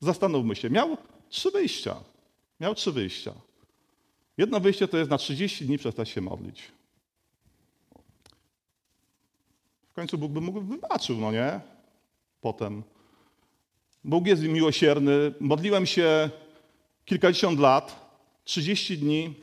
Zastanówmy 0.00 0.56
się. 0.56 0.70
Miał 0.70 0.96
trzy 1.28 1.50
wyjścia. 1.50 1.96
Miał 2.60 2.74
trzy 2.74 2.92
wyjścia. 2.92 3.32
Jedno 4.38 4.60
wyjście 4.60 4.88
to 4.88 4.98
jest 4.98 5.10
na 5.10 5.18
30 5.18 5.66
dni 5.66 5.78
przestać 5.78 6.08
się 6.08 6.20
modlić. 6.20 6.62
W 9.88 9.92
końcu 9.92 10.18
Bóg 10.18 10.32
by 10.32 10.40
mógł 10.40 10.60
wybaczył, 10.60 11.16
no 11.16 11.32
nie? 11.32 11.60
Potem 12.40 12.82
Bóg 14.04 14.26
jest 14.26 14.42
miłosierny. 14.42 15.34
Modliłem 15.40 15.86
się 15.86 16.30
kilkadziesiąt 17.04 17.60
lat, 17.60 18.10
30 18.44 18.98
dni. 18.98 19.34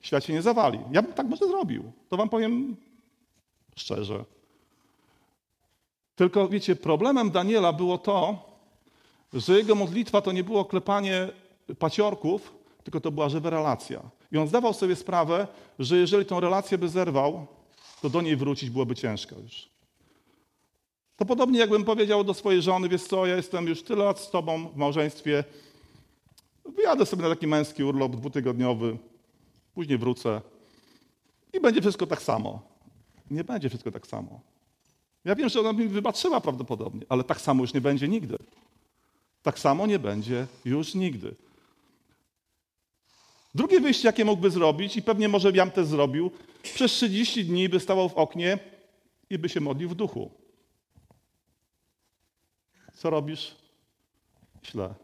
Świat 0.00 0.24
się 0.24 0.32
nie 0.32 0.42
zawali. 0.42 0.78
Ja 0.92 1.02
bym 1.02 1.12
tak 1.12 1.26
może 1.26 1.46
zrobił. 1.46 1.92
To 2.08 2.16
wam 2.16 2.28
powiem 2.28 2.76
szczerze. 3.78 4.24
Tylko 6.14 6.48
wiecie, 6.48 6.76
problemem 6.76 7.30
Daniela 7.30 7.72
było 7.72 7.98
to, 7.98 8.38
że 9.32 9.58
jego 9.58 9.74
modlitwa 9.74 10.20
to 10.20 10.32
nie 10.32 10.44
było 10.44 10.64
klepanie 10.64 11.28
paciorków, 11.78 12.54
tylko 12.84 13.00
to 13.00 13.10
była 13.10 13.28
żywa 13.28 13.50
relacja. 13.50 14.00
I 14.32 14.38
on 14.38 14.48
zdawał 14.48 14.74
sobie 14.74 14.96
sprawę, 14.96 15.46
że 15.78 15.96
jeżeli 15.96 16.24
tą 16.24 16.40
relację 16.40 16.78
by 16.78 16.88
zerwał, 16.88 17.46
to 18.02 18.10
do 18.10 18.22
niej 18.22 18.36
wrócić 18.36 18.70
byłoby 18.70 18.94
ciężko 18.94 19.36
już. 19.42 19.68
To 21.16 21.24
podobnie 21.24 21.58
jakbym 21.58 21.84
powiedział 21.84 22.24
do 22.24 22.34
swojej 22.34 22.62
żony, 22.62 22.88
wiesz 22.88 23.02
co, 23.02 23.26
ja 23.26 23.36
jestem 23.36 23.66
już 23.66 23.82
tyle 23.82 24.04
lat 24.04 24.20
z 24.20 24.30
tobą 24.30 24.68
w 24.68 24.76
małżeństwie, 24.76 25.44
wyjadę 26.64 27.06
sobie 27.06 27.22
na 27.22 27.28
taki 27.28 27.46
męski 27.46 27.84
urlop 27.84 28.16
dwutygodniowy, 28.16 28.98
później 29.74 29.98
wrócę 29.98 30.40
i 31.52 31.60
będzie 31.60 31.80
wszystko 31.80 32.06
tak 32.06 32.22
samo. 32.22 32.67
Nie 33.30 33.44
będzie 33.44 33.68
wszystko 33.68 33.90
tak 33.90 34.06
samo. 34.06 34.40
Ja 35.24 35.34
wiem, 35.34 35.48
że 35.48 35.60
ona 35.60 35.72
mi 35.72 35.88
wybaczyła 35.88 36.40
prawdopodobnie, 36.40 37.06
ale 37.08 37.24
tak 37.24 37.40
samo 37.40 37.62
już 37.62 37.74
nie 37.74 37.80
będzie 37.80 38.08
nigdy. 38.08 38.38
Tak 39.42 39.58
samo 39.58 39.86
nie 39.86 39.98
będzie 39.98 40.46
już 40.64 40.94
nigdy. 40.94 41.34
Drugie 43.54 43.80
wyjście, 43.80 44.08
jakie 44.08 44.24
mógłby 44.24 44.50
zrobić, 44.50 44.96
i 44.96 45.02
pewnie 45.02 45.28
może 45.28 45.50
Jam 45.50 45.70
też 45.70 45.86
zrobił, 45.86 46.30
przez 46.62 46.92
30 46.92 47.44
dni 47.44 47.68
by 47.68 47.80
stawał 47.80 48.08
w 48.08 48.14
oknie 48.14 48.58
i 49.30 49.38
by 49.38 49.48
się 49.48 49.60
modlił 49.60 49.88
w 49.88 49.94
duchu. 49.94 50.30
Co 52.94 53.10
robisz? 53.10 53.56
Myślę. 54.62 54.94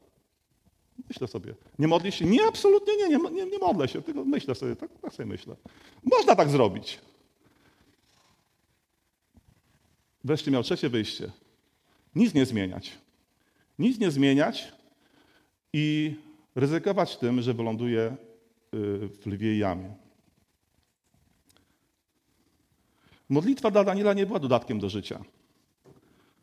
Myślę 1.09 1.29
sobie. 1.29 1.55
Nie 1.79 1.89
modlisz 1.89 2.15
się? 2.15 2.25
Nie, 2.25 2.47
absolutnie 2.47 2.97
nie, 2.97 3.09
nie, 3.09 3.31
nie, 3.31 3.47
nie 3.47 3.59
modlę 3.59 3.89
się, 3.89 4.03
tylko 4.03 4.25
myślę 4.25 4.55
sobie, 4.55 4.77
tak, 4.77 4.91
tak 5.03 5.13
sobie 5.13 5.27
myślę. 5.27 5.57
Można 6.05 6.37
tak 6.37 6.51
zrobić. 6.51 6.99
Wreszcie 10.25 10.51
miał 10.51 10.63
trzecie 10.63 10.89
wyjście. 10.89 11.31
Nic 12.15 12.35
nie 12.35 12.47
zmieniać. 12.47 12.99
Nic 13.79 13.99
nie 13.99 14.11
zmieniać 14.11 14.73
i 15.73 16.15
ryzykować 16.55 17.17
tym, 17.17 17.43
że 17.43 17.55
wyląduje 17.55 18.17
y, 18.75 19.09
w 19.09 19.27
lwiej 19.27 19.59
jamie. 19.59 19.95
Modlitwa 23.29 23.71
dla 23.71 23.85
Daniela 23.85 24.13
nie 24.13 24.27
była 24.27 24.39
dodatkiem 24.39 24.79
do 24.79 24.89
życia. 24.89 25.25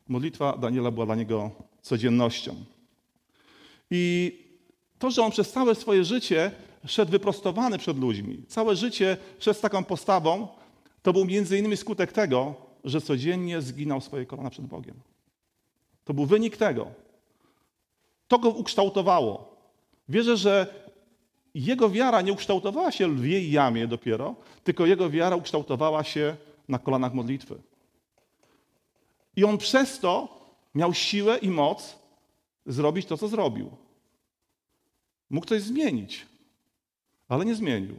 Modlitwa 0.08 0.58
Daniela 0.58 0.92
była 0.92 1.06
dla 1.06 1.16
niego 1.16 1.52
codziennością. 1.82 2.56
I 3.92 4.34
to, 5.00 5.12
że 5.12 5.22
on 5.22 5.32
przez 5.32 5.52
całe 5.52 5.76
swoje 5.76 6.04
życie 6.04 6.52
szedł 6.86 7.12
wyprostowany 7.12 7.78
przed 7.78 8.00
ludźmi, 8.00 8.44
całe 8.48 8.76
życie 8.76 9.18
szedł 9.40 9.58
z 9.60 9.62
taką 9.62 9.84
postawą, 9.84 10.48
to 11.02 11.14
był 11.14 11.26
między 11.26 11.58
innymi 11.58 11.78
skutek 11.78 12.12
tego, 12.12 12.56
że 12.84 13.02
codziennie 13.02 13.62
zginął 13.62 14.02
swoje 14.02 14.26
kolana 14.26 14.50
przed 14.50 14.66
Bogiem. 14.66 14.96
To 16.06 16.14
był 16.14 16.26
wynik 16.26 16.58
tego. 16.58 16.92
To 18.28 18.40
go 18.40 18.50
ukształtowało. 18.50 19.56
Wierzę, 20.10 20.38
że 20.38 20.74
jego 21.54 21.90
wiara 21.90 22.22
nie 22.22 22.34
ukształtowała 22.34 22.92
się 22.92 23.08
w 23.08 23.18
lwiej 23.18 23.52
jamie 23.52 23.88
dopiero, 23.88 24.36
tylko 24.64 24.86
jego 24.86 25.10
wiara 25.10 25.36
ukształtowała 25.36 26.04
się 26.04 26.36
na 26.68 26.80
kolanach 26.80 27.14
modlitwy. 27.14 27.62
I 29.36 29.44
on 29.44 29.58
przez 29.58 30.00
to 30.00 30.42
miał 30.76 30.94
siłę 30.94 31.38
i 31.38 31.50
moc 31.50 31.96
zrobić 32.66 33.06
to, 33.06 33.18
co 33.18 33.28
zrobił. 33.28 33.72
Mógł 35.30 35.48
coś 35.48 35.62
zmienić, 35.62 36.26
ale 37.28 37.46
nie 37.46 37.56
zmienił. 37.56 37.96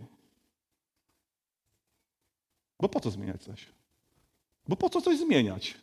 Bo 2.80 2.88
po 2.88 3.00
co 3.00 3.10
zmieniać 3.10 3.42
coś? 3.42 3.66
Bo 4.68 4.76
po 4.76 4.90
co 4.90 5.00
coś 5.00 5.18
zmieniać? 5.18 5.74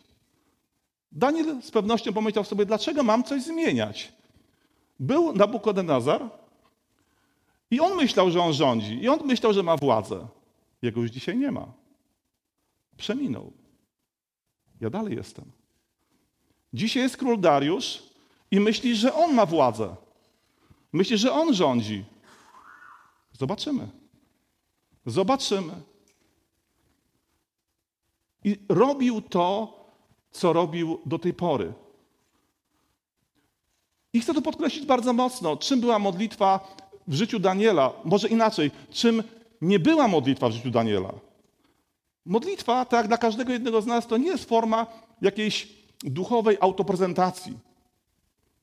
Daniel 1.11 1.61
z 1.61 1.71
pewnością 1.71 2.13
pomyślał 2.13 2.43
sobie, 2.45 2.65
dlaczego 2.65 3.03
mam 3.03 3.23
coś 3.23 3.43
zmieniać? 3.43 4.13
Był 4.99 5.33
Nabukodonozar 5.33 6.29
i 7.71 7.79
on 7.79 7.95
myślał, 7.95 8.31
że 8.31 8.41
on 8.41 8.53
rządzi. 8.53 9.03
I 9.03 9.09
on 9.09 9.19
myślał, 9.25 9.53
że 9.53 9.63
ma 9.63 9.77
władzę. 9.77 10.27
Jego 10.81 11.01
już 11.01 11.11
dzisiaj 11.11 11.37
nie 11.37 11.51
ma. 11.51 11.67
Przeminął. 12.97 13.51
Ja 14.81 14.89
dalej 14.89 15.15
jestem. 15.15 15.45
Dzisiaj 16.73 17.03
jest 17.03 17.17
król 17.17 17.39
Dariusz 17.39 18.03
i 18.51 18.59
myśli, 18.59 18.95
że 18.95 19.13
on 19.13 19.33
ma 19.33 19.45
władzę. 19.45 19.95
Myśli, 20.93 21.17
że 21.17 21.31
on 21.31 21.53
rządzi. 21.53 22.05
Zobaczymy. 23.33 23.87
Zobaczymy. 25.05 25.73
I 28.43 28.57
robił 28.69 29.21
to, 29.21 29.79
co 30.31 30.53
robił 30.53 30.99
do 31.05 31.19
tej 31.19 31.33
pory. 31.33 31.73
I 34.13 34.21
chcę 34.21 34.33
to 34.33 34.41
podkreślić 34.41 34.85
bardzo 34.85 35.13
mocno. 35.13 35.57
Czym 35.57 35.79
była 35.79 35.99
modlitwa 35.99 36.75
w 37.07 37.13
życiu 37.13 37.39
Daniela? 37.39 37.93
Może 38.03 38.27
inaczej, 38.27 38.71
czym 38.91 39.23
nie 39.61 39.79
była 39.79 40.07
modlitwa 40.07 40.49
w 40.49 40.51
życiu 40.51 40.71
Daniela? 40.71 41.13
Modlitwa, 42.25 42.85
tak 42.85 42.97
jak 42.97 43.07
dla 43.07 43.17
każdego 43.17 43.53
jednego 43.53 43.81
z 43.81 43.85
nas, 43.85 44.07
to 44.07 44.17
nie 44.17 44.27
jest 44.27 44.49
forma 44.49 44.87
jakiejś 45.21 45.67
duchowej 46.03 46.57
autoprezentacji. 46.59 47.57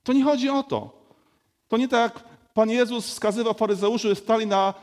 To 0.02 0.12
nie 0.12 0.24
chodzi 0.24 0.48
o 0.48 0.62
to. 0.62 0.90
To 1.68 1.76
nie 1.76 1.88
tak 1.88 2.14
jak 2.14 2.24
Pan 2.54 2.70
Jezus 2.70 3.06
wskazywał 3.06 3.54
faryzeuszy, 3.54 4.14
stali 4.14 4.46
na 4.46 4.74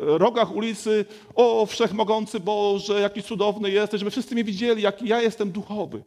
rogach 0.00 0.54
ulicy, 0.54 1.04
o 1.34 1.66
wszechmogący 1.66 2.40
Boże, 2.40 3.00
jaki 3.00 3.22
cudowny 3.22 3.70
jesteś, 3.70 3.98
żeby 3.98 4.10
wszyscy 4.10 4.34
mnie 4.34 4.44
widzieli, 4.44 4.82
jaki 4.82 5.08
ja 5.08 5.22
jestem 5.22 5.50
duchowy. 5.50 6.02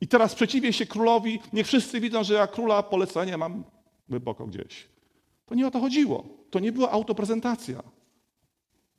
I 0.00 0.08
teraz 0.08 0.34
przeciwię 0.34 0.72
się 0.72 0.86
królowi, 0.86 1.40
niech 1.52 1.66
wszyscy 1.66 2.00
widzą, 2.00 2.24
że 2.24 2.34
ja 2.34 2.46
króla 2.46 2.82
polecenia 2.82 3.38
mam 3.38 3.64
głęboko 4.08 4.46
gdzieś. 4.46 4.88
To 5.46 5.54
nie 5.54 5.66
o 5.66 5.70
to 5.70 5.80
chodziło. 5.80 6.24
To 6.50 6.58
nie 6.58 6.72
była 6.72 6.90
autoprezentacja. 6.90 7.82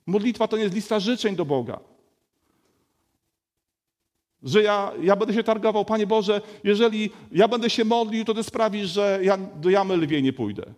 Modlitwa 0.06 0.48
to 0.48 0.58
nie 0.58 0.64
jest 0.64 0.76
lista 0.76 1.00
życzeń 1.00 1.36
do 1.36 1.46
Boga. 1.46 1.80
Że 4.44 4.64
ja, 4.64 4.92
ja 5.02 5.16
będę 5.16 5.34
się 5.34 5.44
targował, 5.44 5.86
Panie 5.86 6.08
Boże, 6.08 6.42
jeżeli 6.64 7.10
ja 7.32 7.48
będę 7.48 7.70
się 7.70 7.86
modlił, 7.86 8.26
to 8.26 8.34
Ty 8.34 8.44
sprawisz, 8.44 8.90
że 8.90 9.20
ja 9.24 9.38
do 9.38 9.70
jamy 9.70 9.98
lwiej 9.98 10.24
nie 10.24 10.34
pójdę. 10.34 10.74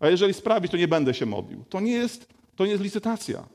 A 0.00 0.08
jeżeli 0.08 0.34
sprawisz, 0.34 0.70
to 0.70 0.76
nie 0.76 0.88
będę 0.88 1.14
się 1.14 1.26
modlił. 1.26 1.64
To 1.68 1.80
nie 1.80 1.92
jest, 1.92 2.28
to 2.56 2.64
nie 2.64 2.70
jest 2.70 2.82
licytacja. 2.82 3.48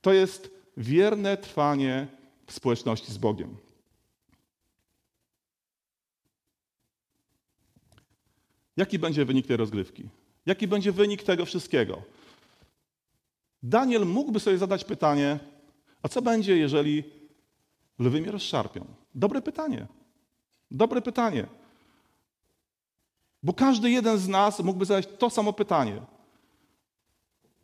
To 0.00 0.12
jest 0.12 0.50
wierne 0.76 1.36
trwanie 1.36 2.06
w 2.46 2.52
społeczności 2.52 3.12
z 3.12 3.18
Bogiem. 3.18 3.56
Jaki 8.76 8.98
będzie 8.98 9.24
wynik 9.24 9.46
tej 9.46 9.56
rozgrywki? 9.56 10.08
Jaki 10.46 10.68
będzie 10.68 10.92
wynik 10.92 11.22
tego 11.22 11.46
wszystkiego? 11.46 12.02
Daniel 13.62 14.06
mógłby 14.06 14.40
sobie 14.40 14.58
zadać 14.58 14.84
pytanie, 14.84 15.38
a 16.02 16.08
co 16.08 16.22
będzie, 16.22 16.56
jeżeli 16.56 17.04
lwy 17.98 18.20
mnie 18.20 18.30
rozszarpią? 18.30 18.84
Dobre 19.14 19.42
pytanie. 19.42 19.86
Dobre 20.70 21.02
pytanie. 21.02 21.46
Bo 23.42 23.52
każdy 23.52 23.90
jeden 23.90 24.18
z 24.18 24.28
nas 24.28 24.60
mógłby 24.60 24.84
zadać 24.84 25.08
to 25.18 25.30
samo 25.30 25.52
pytanie. 25.52 26.00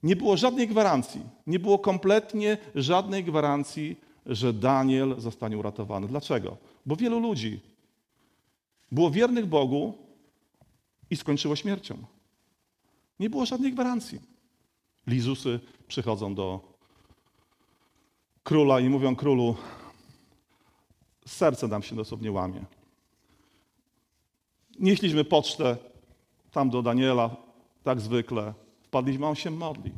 Nie 0.02 0.16
było 0.16 0.36
żadnej 0.36 0.68
gwarancji, 0.68 1.20
nie 1.46 1.58
było 1.58 1.78
kompletnie 1.78 2.58
żadnej 2.74 3.24
gwarancji, 3.24 3.96
że 4.26 4.52
Daniel 4.52 5.14
zostanie 5.18 5.58
uratowany. 5.58 6.08
Dlaczego? 6.08 6.56
Bo 6.86 6.96
wielu 6.96 7.20
ludzi 7.20 7.60
było 8.92 9.10
wiernych 9.10 9.46
Bogu 9.46 9.94
i 11.10 11.16
skończyło 11.16 11.56
śmiercią. 11.56 11.96
Nie 13.20 13.30
było 13.30 13.46
żadnej 13.46 13.72
gwarancji. 13.72 14.20
Lizusy 15.06 15.60
przychodzą 15.88 16.34
do 16.34 16.60
króla 18.44 18.80
i 18.80 18.88
mówią 18.88 19.16
królu, 19.16 19.56
serce 21.26 21.68
nam 21.68 21.82
się 21.82 21.96
dosłownie 21.96 22.32
łamie. 22.32 22.64
Nieśliśmy 24.78 25.24
pocztę 25.24 25.76
tam 26.50 26.70
do 26.70 26.82
Daniela, 26.82 27.36
tak 27.82 28.00
zwykle. 28.00 28.54
Wpadliśmy, 28.82 29.26
a 29.26 29.28
on 29.28 29.34
się 29.34 29.50
modli. 29.50 29.92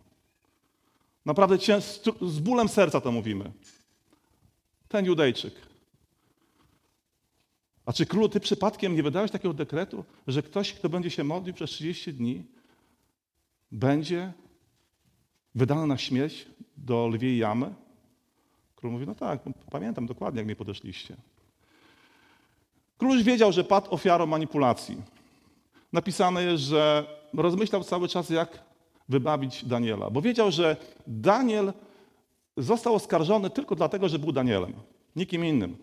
Naprawdę 1.25 1.57
z 2.21 2.39
bólem 2.39 2.69
serca 2.69 3.01
to 3.01 3.13
mówimy. 3.13 3.53
Ten 4.89 5.05
Judejczyk. 5.05 5.55
A 7.87 7.93
czy 7.93 8.07
królu, 8.07 8.29
ty 8.29 8.41
przypadkiem 8.41 8.97
nie 8.97 9.03
wydałeś 9.03 9.31
takiego 9.31 9.55
dekretu, 9.55 10.05
że 10.27 10.43
ktoś, 10.43 10.73
kto 10.73 10.89
będzie 10.89 11.11
się 11.11 11.25
modlił 11.25 11.55
przez 11.55 11.71
30 11.71 12.15
dni, 12.15 12.45
będzie 13.73 14.33
wydany 15.55 15.87
na 15.87 15.99
śmierć 15.99 16.47
do 16.77 17.09
lwiej 17.09 17.39
jamy? 17.39 17.75
Król 18.77 18.93
mówi, 18.93 19.07
no 19.07 19.15
tak, 19.15 19.41
pamiętam 19.71 20.07
dokładnie, 20.07 20.39
jak 20.39 20.47
mnie 20.47 20.57
podeszliście. 20.57 21.17
Król 22.99 23.23
wiedział, 23.23 23.52
że 23.52 23.64
padł 23.64 23.95
ofiarą 23.95 24.26
manipulacji. 24.26 24.97
Napisane 25.93 26.45
jest, 26.45 26.62
że 26.62 27.07
rozmyślał 27.35 27.85
cały 27.85 28.09
czas, 28.09 28.31
jak 28.31 28.62
wybawić 29.09 29.64
Daniela, 29.64 30.11
bo 30.11 30.23
wiedział, 30.23 30.50
że 30.50 30.76
Daniel 31.07 31.73
został 32.57 32.95
oskarżony 32.95 33.50
tylko 33.50 33.75
dlatego, 33.75 34.09
że 34.09 34.19
był 34.19 34.33
Danielem, 34.33 34.73
nikim 35.17 35.45
innym. 35.45 35.76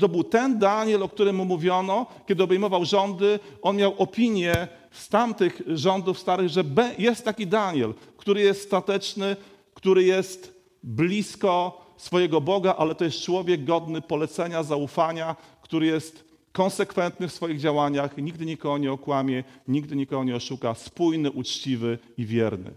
To 0.00 0.08
był 0.08 0.24
ten 0.24 0.58
Daniel, 0.58 1.02
o 1.02 1.08
którym 1.08 1.36
mu 1.36 1.44
mówiono, 1.44 2.06
kiedy 2.26 2.42
obejmował 2.42 2.84
rządy. 2.84 3.40
On 3.62 3.76
miał 3.76 3.94
opinię 3.98 4.68
z 4.90 5.08
tamtych 5.08 5.62
rządów 5.66 6.18
starych, 6.18 6.48
że 6.48 6.64
jest 6.98 7.24
taki 7.24 7.46
Daniel, 7.46 7.94
który 8.16 8.40
jest 8.40 8.62
stateczny, 8.62 9.36
który 9.74 10.04
jest 10.04 10.54
blisko 10.82 11.80
swojego 11.96 12.40
Boga, 12.40 12.74
ale 12.78 12.94
to 12.94 13.04
jest 13.04 13.22
człowiek 13.22 13.64
godny 13.64 14.02
polecenia, 14.02 14.62
zaufania, 14.62 15.36
który 15.68 15.86
jest 15.86 16.24
konsekwentny 16.52 17.28
w 17.28 17.32
swoich 17.32 17.60
działaniach, 17.60 18.16
nigdy 18.16 18.46
nikogo 18.46 18.78
nie 18.78 18.92
okłamie, 18.92 19.44
nigdy 19.68 19.96
nikogo 19.96 20.24
nie 20.24 20.36
oszuka, 20.36 20.74
spójny, 20.74 21.30
uczciwy 21.30 21.98
i 22.18 22.26
wierny. 22.26 22.70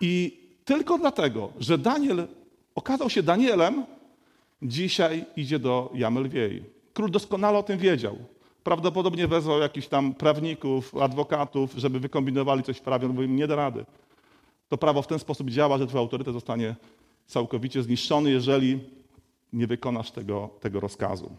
I 0.00 0.40
tylko 0.64 0.98
dlatego, 0.98 1.52
że 1.58 1.78
Daniel 1.78 2.28
okazał 2.74 3.10
się 3.10 3.22
Danielem, 3.22 3.84
dzisiaj 4.62 5.24
idzie 5.36 5.58
do 5.58 5.92
jamy 5.94 6.20
lwiej. 6.20 6.64
Król 6.92 7.10
doskonale 7.10 7.58
o 7.58 7.62
tym 7.62 7.78
wiedział. 7.78 8.16
Prawdopodobnie 8.64 9.26
wezwał 9.28 9.60
jakichś 9.60 9.88
tam 9.88 10.14
prawników, 10.14 10.96
adwokatów, 10.96 11.72
żeby 11.76 12.00
wykombinowali 12.00 12.62
coś 12.62 12.76
w 12.76 12.82
prawie, 12.82 13.08
no 13.08 13.14
bo 13.14 13.22
im 13.22 13.36
nie 13.36 13.46
da 13.46 13.56
rady. 13.56 13.84
To 14.68 14.78
prawo 14.78 15.02
w 15.02 15.06
ten 15.06 15.18
sposób 15.18 15.50
działa, 15.50 15.78
że 15.78 15.86
twój 15.86 16.00
autorytet 16.00 16.34
zostanie 16.34 16.76
całkowicie 17.26 17.82
zniszczony, 17.82 18.30
jeżeli 18.30 18.78
nie 19.52 19.66
wykonasz 19.66 20.10
tego, 20.10 20.50
tego 20.60 20.80
rozkazu. 20.80 21.30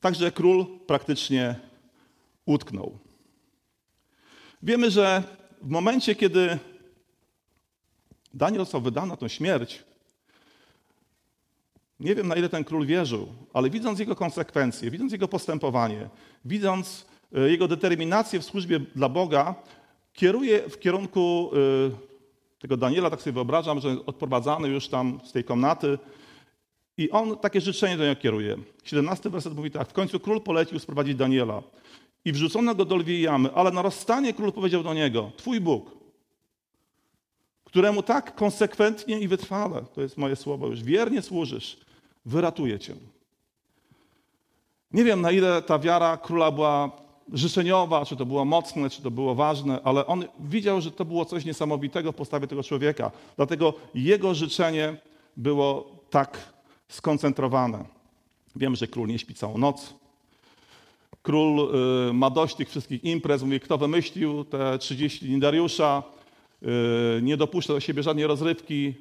Także 0.00 0.32
król 0.32 0.66
praktycznie 0.86 1.54
utknął. 2.46 2.98
Wiemy, 4.62 4.90
że 4.90 5.22
w 5.62 5.68
momencie, 5.68 6.14
kiedy 6.14 6.58
Daniel 8.34 8.60
został 8.60 8.80
wydany 8.80 9.08
na 9.08 9.16
tę 9.16 9.28
śmierć, 9.28 9.84
nie 12.00 12.14
wiem 12.14 12.28
na 12.28 12.36
ile 12.36 12.48
ten 12.48 12.64
król 12.64 12.86
wierzył, 12.86 13.28
ale 13.52 13.70
widząc 13.70 13.98
jego 13.98 14.16
konsekwencje, 14.16 14.90
widząc 14.90 15.12
jego 15.12 15.28
postępowanie, 15.28 16.08
widząc 16.44 17.06
e, 17.34 17.50
jego 17.50 17.68
determinację 17.68 18.40
w 18.40 18.44
służbie 18.44 18.80
dla 18.80 19.08
Boga, 19.08 19.54
kieruje 20.12 20.68
w 20.68 20.78
kierunku 20.78 21.50
e, 21.52 22.60
tego 22.60 22.76
Daniela, 22.76 23.10
tak 23.10 23.22
sobie 23.22 23.34
wyobrażam, 23.34 23.80
że 23.80 23.96
odprowadzany 24.06 24.68
już 24.68 24.88
tam 24.88 25.20
z 25.24 25.32
tej 25.32 25.44
komnaty 25.44 25.98
i 26.96 27.10
on 27.10 27.36
takie 27.36 27.60
życzenie 27.60 27.96
do 27.96 28.04
niego 28.04 28.20
kieruje. 28.20 28.56
17 28.84 29.30
werset 29.30 29.54
mówi 29.54 29.70
tak, 29.70 29.88
w 29.88 29.92
końcu 29.92 30.20
król 30.20 30.40
polecił 30.40 30.78
sprowadzić 30.78 31.14
Daniela 31.14 31.62
i 32.24 32.32
wrzucono 32.32 32.74
go 32.74 32.84
do 32.84 32.96
lwiej 32.96 33.22
jamy, 33.22 33.52
ale 33.54 33.70
na 33.70 33.82
rozstanie 33.82 34.34
król 34.34 34.52
powiedział 34.52 34.82
do 34.82 34.94
niego, 34.94 35.30
twój 35.36 35.60
Bóg, 35.60 35.90
któremu 37.64 38.02
tak 38.02 38.34
konsekwentnie 38.34 39.20
i 39.20 39.28
wytrwale, 39.28 39.84
to 39.94 40.00
jest 40.00 40.16
moje 40.16 40.36
słowo 40.36 40.66
już, 40.66 40.82
wiernie 40.82 41.22
służysz, 41.22 41.76
wyratuje 42.24 42.78
cię. 42.78 42.94
Nie 44.92 45.04
wiem, 45.04 45.20
na 45.20 45.30
ile 45.30 45.62
ta 45.62 45.78
wiara 45.78 46.16
króla 46.16 46.50
była 46.50 46.90
życzeniowa, 47.32 48.04
czy 48.04 48.16
to 48.16 48.26
było 48.26 48.44
mocne, 48.44 48.90
czy 48.90 49.02
to 49.02 49.10
było 49.10 49.34
ważne, 49.34 49.80
ale 49.84 50.06
on 50.06 50.24
widział, 50.40 50.80
że 50.80 50.90
to 50.90 51.04
było 51.04 51.24
coś 51.24 51.44
niesamowitego 51.44 52.12
w 52.12 52.14
postawie 52.14 52.46
tego 52.46 52.62
człowieka. 52.62 53.10
Dlatego 53.36 53.74
jego 53.94 54.34
życzenie 54.34 54.96
było 55.36 55.90
tak 56.10 56.52
skoncentrowane. 56.90 57.84
Wiem, 58.56 58.76
że 58.76 58.86
król 58.86 59.08
nie 59.08 59.18
śpi 59.18 59.34
całą 59.34 59.58
noc. 59.58 59.94
Król 61.22 61.74
y, 62.08 62.12
ma 62.12 62.30
dość 62.30 62.56
tych 62.56 62.68
wszystkich 62.68 63.04
imprez. 63.04 63.42
Mówi, 63.42 63.60
kto 63.60 63.78
wymyślił 63.78 64.44
te 64.44 64.78
30 64.78 65.26
dni 65.26 65.40
Dariusza, 65.40 66.02
y, 66.62 66.66
nie 67.22 67.36
dopuszcza 67.36 67.72
do 67.72 67.80
siebie 67.80 68.02
żadnej 68.02 68.26
rozrywki. 68.26 68.94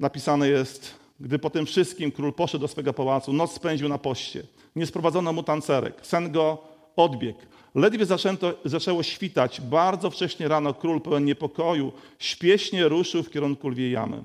Napisane 0.00 0.48
jest, 0.48 0.94
gdy 1.20 1.38
po 1.38 1.50
tym 1.50 1.66
wszystkim 1.66 2.12
król 2.12 2.32
poszedł 2.32 2.62
do 2.62 2.68
swego 2.68 2.92
pałacu, 2.92 3.32
noc 3.32 3.52
spędził 3.52 3.88
na 3.88 3.98
poście. 3.98 4.42
Nie 4.76 4.86
sprowadzono 4.86 5.32
mu 5.32 5.42
tancerek. 5.42 6.06
Sen 6.06 6.32
go 6.32 6.58
odbiegł. 6.96 7.38
Ledwie 7.74 8.06
zaczęto, 8.06 8.54
zaczęło 8.64 9.02
świtać, 9.02 9.60
bardzo 9.60 10.10
wcześnie 10.10 10.48
rano 10.48 10.74
król 10.74 11.00
pełen 11.00 11.24
niepokoju 11.24 11.92
śpiesznie 12.18 12.88
ruszył 12.88 13.22
w 13.22 13.30
kierunku 13.30 13.68
lwiej 13.68 13.92
jamy. 13.92 14.22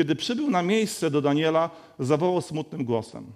Kiedy 0.00 0.16
przybył 0.16 0.50
na 0.50 0.62
miejsce 0.62 1.10
do 1.10 1.20
Daniela, 1.20 1.70
zawołał 1.98 2.40
smutnym 2.40 2.84
głosem. 2.84 3.26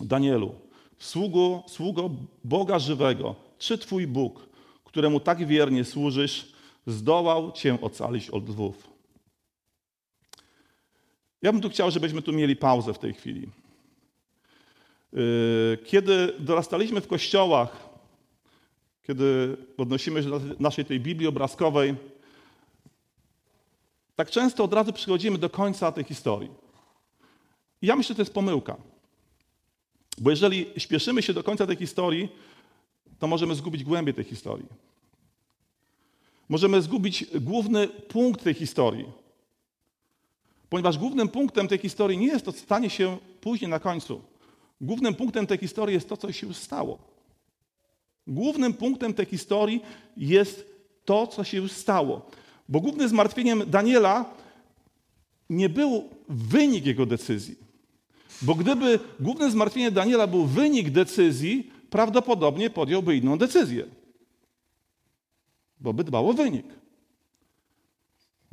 Danielu, 0.00 0.54
sługo, 0.98 1.62
sługo 1.66 2.10
Boga 2.44 2.78
żywego, 2.78 3.34
czy 3.58 3.78
Twój 3.78 4.06
Bóg, 4.06 4.48
któremu 4.84 5.20
tak 5.20 5.46
wiernie 5.46 5.84
służysz, 5.84 6.52
zdołał 6.86 7.52
Cię 7.52 7.80
ocalić 7.80 8.30
od 8.30 8.48
lwów? 8.48 8.90
Ja 11.42 11.52
bym 11.52 11.60
tu 11.60 11.68
chciał, 11.68 11.90
żebyśmy 11.90 12.22
tu 12.22 12.32
mieli 12.32 12.56
pauzę 12.56 12.94
w 12.94 12.98
tej 12.98 13.14
chwili. 13.14 13.48
Yy, 15.12 15.78
kiedy 15.84 16.32
dorastaliśmy 16.38 17.00
w 17.00 17.06
kościołach, 17.06 17.88
kiedy 19.02 19.56
odnosimy 19.76 20.22
się 20.22 20.30
do 20.30 20.40
naszej 20.58 20.84
tej 20.84 21.00
Biblii 21.00 21.28
obrazkowej, 21.28 21.94
tak 24.16 24.30
często 24.30 24.64
od 24.64 24.72
razu 24.72 24.92
przychodzimy 24.92 25.38
do 25.38 25.50
końca 25.50 25.92
tej 25.92 26.04
historii. 26.04 26.50
I 27.82 27.86
ja 27.86 27.96
myślę, 27.96 28.08
że 28.08 28.14
to 28.14 28.22
jest 28.22 28.34
pomyłka. 28.34 28.76
Bo 30.18 30.30
jeżeli 30.30 30.66
śpieszymy 30.76 31.22
się 31.22 31.32
do 31.32 31.42
końca 31.42 31.66
tej 31.66 31.76
historii, 31.76 32.28
to 33.18 33.26
możemy 33.26 33.54
zgubić 33.54 33.84
głębię 33.84 34.12
tej 34.12 34.24
historii. 34.24 34.66
Możemy 36.48 36.82
zgubić 36.82 37.24
główny 37.40 37.88
punkt 37.88 38.42
tej 38.42 38.54
historii. 38.54 39.04
Ponieważ 40.68 40.98
głównym 40.98 41.28
punktem 41.28 41.68
tej 41.68 41.78
historii 41.78 42.18
nie 42.18 42.26
jest 42.26 42.44
to, 42.44 42.52
co 42.52 42.58
stanie 42.58 42.90
się 42.90 43.18
później 43.40 43.70
na 43.70 43.78
końcu. 43.78 44.22
Głównym 44.80 45.14
punktem 45.14 45.46
tej 45.46 45.58
historii 45.58 45.94
jest 45.94 46.08
to, 46.08 46.16
co 46.16 46.32
się 46.32 46.46
już 46.46 46.56
stało. 46.56 46.98
Głównym 48.26 48.74
punktem 48.74 49.14
tej 49.14 49.26
historii 49.26 49.82
jest 50.16 50.66
to, 51.04 51.26
co 51.26 51.44
się 51.44 51.56
już 51.56 51.72
stało. 51.72 52.30
Bo 52.68 52.80
głównym 52.80 53.08
zmartwieniem 53.08 53.62
Daniela 53.66 54.24
nie 55.50 55.68
był 55.68 56.08
wynik 56.28 56.86
jego 56.86 57.06
decyzji. 57.06 57.56
Bo 58.42 58.54
gdyby 58.54 59.00
główne 59.20 59.50
zmartwienie 59.50 59.90
Daniela 59.90 60.26
był 60.26 60.44
wynik 60.44 60.90
decyzji, 60.90 61.70
prawdopodobnie 61.90 62.70
podjąłby 62.70 63.16
inną 63.16 63.38
decyzję. 63.38 63.86
Bo 65.80 65.92
by 65.92 66.04
dbał 66.04 66.30
o 66.30 66.32
wynik. 66.32 66.66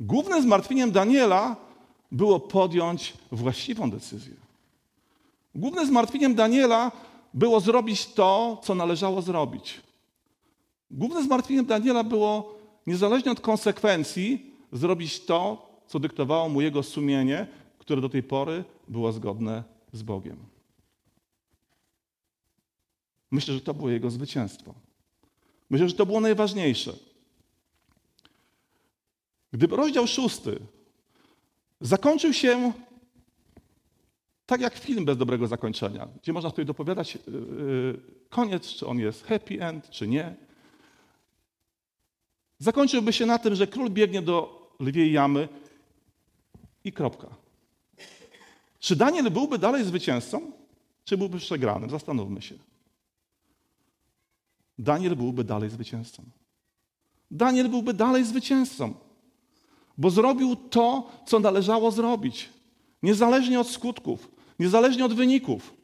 Głównym 0.00 0.42
zmartwieniem 0.42 0.92
Daniela 0.92 1.56
było 2.12 2.40
podjąć 2.40 3.12
właściwą 3.32 3.90
decyzję. 3.90 4.34
Głównym 5.54 5.86
zmartwieniem 5.86 6.34
Daniela 6.34 6.92
było 7.34 7.60
zrobić 7.60 8.06
to, 8.06 8.60
co 8.64 8.74
należało 8.74 9.22
zrobić. 9.22 9.80
Głównym 10.90 11.24
zmartwieniem 11.24 11.66
Daniela 11.66 12.04
było, 12.04 12.54
niezależnie 12.86 13.32
od 13.32 13.40
konsekwencji, 13.40 14.54
zrobić 14.72 15.24
to, 15.24 15.70
co 15.86 15.98
dyktowało 15.98 16.48
mu 16.48 16.60
jego 16.60 16.82
sumienie, 16.82 17.46
które 17.78 18.00
do 18.00 18.08
tej 18.08 18.22
pory 18.22 18.64
było 18.88 19.12
zgodne 19.12 19.64
z 19.92 20.02
Bogiem. 20.02 20.36
Myślę, 23.30 23.54
że 23.54 23.60
to 23.60 23.74
było 23.74 23.90
jego 23.90 24.10
zwycięstwo. 24.10 24.74
Myślę, 25.70 25.88
że 25.88 25.94
to 25.94 26.06
było 26.06 26.20
najważniejsze. 26.20 26.92
Gdyby 29.52 29.76
rozdział 29.76 30.06
szósty 30.06 30.60
zakończył 31.80 32.32
się 32.32 32.72
tak 34.46 34.60
jak 34.60 34.74
film 34.74 35.04
bez 35.04 35.16
dobrego 35.16 35.46
zakończenia, 35.46 36.08
gdzie 36.22 36.32
można 36.32 36.50
sobie 36.50 36.64
dopowiadać 36.64 37.14
yy, 37.14 38.00
koniec, 38.28 38.68
czy 38.68 38.86
on 38.86 38.98
jest 38.98 39.24
happy 39.24 39.62
end, 39.62 39.90
czy 39.90 40.08
nie. 40.08 40.34
Zakończyłby 42.58 43.12
się 43.12 43.26
na 43.26 43.38
tym, 43.38 43.54
że 43.54 43.66
król 43.66 43.90
biegnie 43.90 44.22
do 44.22 44.68
lwiej 44.80 45.12
jamy 45.12 45.48
i 46.84 46.92
kropka. 46.92 47.28
Czy 48.78 48.96
Daniel 48.96 49.30
byłby 49.30 49.58
dalej 49.58 49.84
zwycięzcą, 49.84 50.52
czy 51.04 51.16
byłby 51.18 51.38
przegranym? 51.38 51.90
Zastanówmy 51.90 52.42
się. 52.42 52.54
Daniel 54.78 55.16
byłby 55.16 55.44
dalej 55.44 55.70
zwycięzcą. 55.70 56.22
Daniel 57.30 57.68
byłby 57.68 57.94
dalej 57.94 58.24
zwycięzcą, 58.24 58.94
bo 59.98 60.10
zrobił 60.10 60.56
to, 60.56 61.10
co 61.26 61.40
należało 61.40 61.90
zrobić, 61.90 62.48
niezależnie 63.02 63.60
od 63.60 63.68
skutków, 63.68 64.30
niezależnie 64.58 65.04
od 65.04 65.14
wyników. 65.14 65.74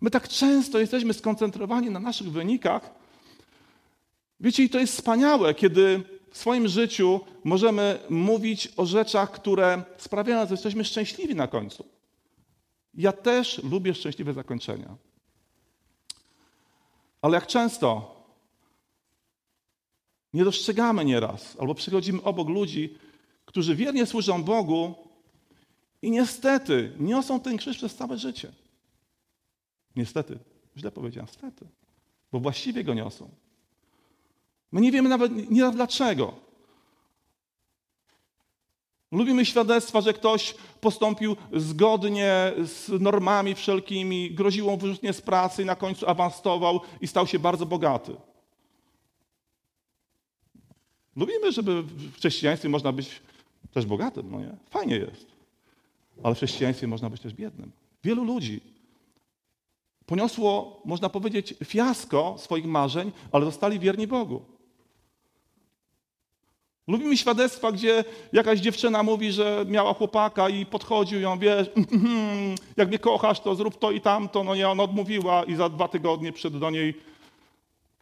My 0.00 0.10
tak 0.10 0.28
często 0.28 0.78
jesteśmy 0.78 1.14
skoncentrowani 1.14 1.90
na 1.90 2.00
naszych 2.00 2.32
wynikach. 2.32 2.99
Wiecie, 4.40 4.64
i 4.64 4.70
to 4.70 4.78
jest 4.78 4.94
wspaniałe, 4.94 5.54
kiedy 5.54 6.02
w 6.30 6.38
swoim 6.38 6.68
życiu 6.68 7.20
możemy 7.44 7.98
mówić 8.10 8.68
o 8.76 8.86
rzeczach, 8.86 9.30
które 9.30 9.82
sprawiają, 9.98 10.46
że 10.46 10.54
jesteśmy 10.54 10.84
szczęśliwi 10.84 11.34
na 11.34 11.48
końcu. 11.48 11.84
Ja 12.94 13.12
też 13.12 13.62
lubię 13.62 13.94
szczęśliwe 13.94 14.32
zakończenia. 14.32 14.96
Ale 17.22 17.34
jak 17.34 17.46
często 17.46 18.14
nie 20.32 20.44
dostrzegamy 20.44 21.04
nieraz, 21.04 21.56
albo 21.60 21.74
przychodzimy 21.74 22.22
obok 22.22 22.48
ludzi, 22.48 22.98
którzy 23.44 23.76
wiernie 23.76 24.06
służą 24.06 24.42
Bogu 24.42 24.94
i 26.02 26.10
niestety 26.10 26.92
niosą 26.98 27.40
ten 27.40 27.56
krzyż 27.56 27.76
przez 27.76 27.94
całe 27.94 28.18
życie. 28.18 28.52
Niestety, 29.96 30.38
źle 30.76 30.92
powiedziałem, 30.92 31.26
niestety, 31.26 31.66
bo 32.32 32.40
właściwie 32.40 32.84
go 32.84 32.94
niosą. 32.94 33.30
My 34.72 34.80
nie 34.80 34.92
wiemy 34.92 35.08
nawet 35.08 35.50
nie 35.50 35.70
dlaczego. 35.70 36.34
Lubimy 39.12 39.46
świadectwa, 39.46 40.00
że 40.00 40.12
ktoś 40.12 40.54
postąpił 40.80 41.36
zgodnie 41.52 42.52
z 42.64 43.00
normami 43.00 43.54
wszelkimi, 43.54 44.30
groziło 44.30 44.70
mu 44.70 44.78
wyrzucenie 44.78 45.12
z 45.12 45.20
pracy 45.20 45.62
i 45.62 45.66
na 45.66 45.76
końcu 45.76 46.08
awansował 46.08 46.80
i 47.00 47.06
stał 47.06 47.26
się 47.26 47.38
bardzo 47.38 47.66
bogaty. 47.66 48.16
Lubimy, 51.16 51.52
żeby 51.52 51.82
w 51.82 52.16
chrześcijaństwie 52.16 52.68
można 52.68 52.92
być 52.92 53.22
też 53.72 53.86
bogatym, 53.86 54.30
no 54.30 54.40
nie? 54.40 54.56
Fajnie 54.70 54.96
jest. 54.96 55.26
Ale 56.22 56.34
w 56.34 56.36
chrześcijaństwie 56.38 56.86
można 56.86 57.10
być 57.10 57.20
też 57.20 57.34
biednym. 57.34 57.72
Wielu 58.04 58.24
ludzi 58.24 58.60
poniosło, 60.06 60.82
można 60.84 61.08
powiedzieć, 61.08 61.54
fiasko 61.64 62.36
swoich 62.38 62.66
marzeń, 62.66 63.12
ale 63.32 63.44
zostali 63.44 63.78
wierni 63.78 64.06
Bogu. 64.06 64.42
Lubimy 66.90 67.16
świadectwa, 67.16 67.72
gdzie 67.72 68.04
jakaś 68.32 68.60
dziewczyna 68.60 69.02
mówi, 69.02 69.32
że 69.32 69.64
miała 69.68 69.94
chłopaka 69.94 70.48
i 70.48 70.66
podchodził 70.66 71.20
ją, 71.20 71.38
wiesz, 71.38 71.70
jak 72.76 72.88
mnie 72.88 72.98
kochasz, 72.98 73.40
to 73.40 73.54
zrób 73.54 73.78
to 73.78 73.90
i 73.90 74.00
tamto. 74.00 74.44
No 74.44 74.54
nie, 74.54 74.68
ona 74.68 74.82
odmówiła 74.82 75.44
i 75.44 75.54
za 75.56 75.68
dwa 75.68 75.88
tygodnie 75.88 76.32
przyszedł 76.32 76.58
do 76.58 76.70
niej 76.70 76.94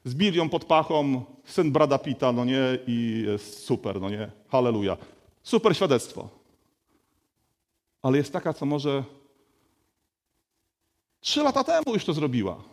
z 0.05 0.15
Bilią 0.15 0.49
pod 0.49 0.65
pachą, 0.65 1.25
syn 1.45 1.73
Brada 1.73 1.99
Pita, 1.99 2.33
no 2.33 2.45
nie, 2.45 2.79
i 2.87 3.23
jest 3.27 3.65
super, 3.65 4.01
no 4.01 4.11
nie, 4.11 4.31
halleluja. 4.49 4.97
Super 5.43 5.77
świadectwo. 5.77 6.29
Ale 8.03 8.19
jest 8.19 8.33
taka, 8.33 8.55
co 8.55 8.67
może 8.67 9.05
trzy 11.21 11.43
lata 11.43 11.65
temu 11.65 11.95
już 11.95 12.05
to 12.05 12.13
zrobiła. 12.13 12.65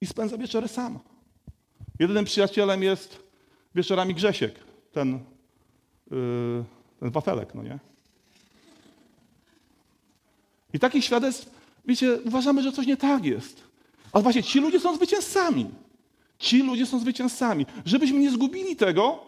I 0.00 0.06
spędza 0.06 0.38
wieczory 0.38 0.68
sama. 0.68 1.00
Jedynym 1.98 2.24
przyjacielem 2.24 2.82
jest 2.82 3.23
wieczorami 3.74 4.14
Grzesiek, 4.14 4.54
ten, 4.92 5.18
yy, 6.10 6.64
ten 7.00 7.10
wafelek, 7.10 7.54
no 7.54 7.62
nie? 7.62 7.78
I 10.72 10.78
takich 10.78 11.04
świadectw, 11.04 11.50
wiecie, 11.84 12.18
uważamy, 12.24 12.62
że 12.62 12.72
coś 12.72 12.86
nie 12.86 12.96
tak 12.96 13.24
jest. 13.24 13.60
Ale 14.12 14.22
właśnie 14.22 14.42
ci 14.42 14.60
ludzie 14.60 14.80
są 14.80 14.96
zwycięzcami. 14.96 15.66
Ci 16.38 16.62
ludzie 16.62 16.86
są 16.86 16.98
zwycięzcami. 16.98 17.66
Żebyśmy 17.84 18.18
nie 18.18 18.30
zgubili 18.30 18.76
tego, 18.76 19.18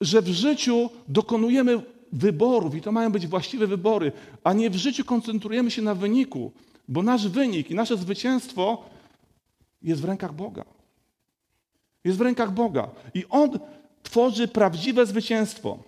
że 0.00 0.22
w 0.22 0.28
życiu 0.28 0.90
dokonujemy 1.08 1.82
wyborów 2.12 2.74
i 2.74 2.80
to 2.80 2.92
mają 2.92 3.12
być 3.12 3.26
właściwe 3.26 3.66
wybory, 3.66 4.12
a 4.44 4.52
nie 4.52 4.70
w 4.70 4.76
życiu 4.76 5.04
koncentrujemy 5.04 5.70
się 5.70 5.82
na 5.82 5.94
wyniku, 5.94 6.52
bo 6.88 7.02
nasz 7.02 7.28
wynik 7.28 7.70
i 7.70 7.74
nasze 7.74 7.96
zwycięstwo 7.96 8.84
jest 9.82 10.00
w 10.00 10.04
rękach 10.04 10.34
Boga. 10.34 10.64
Jest 12.04 12.18
w 12.18 12.20
rękach 12.20 12.52
Boga. 12.52 12.90
I 13.14 13.24
On 13.30 13.58
tworzy 14.02 14.48
prawdziwe 14.48 15.06
zwycięstwo. 15.06 15.78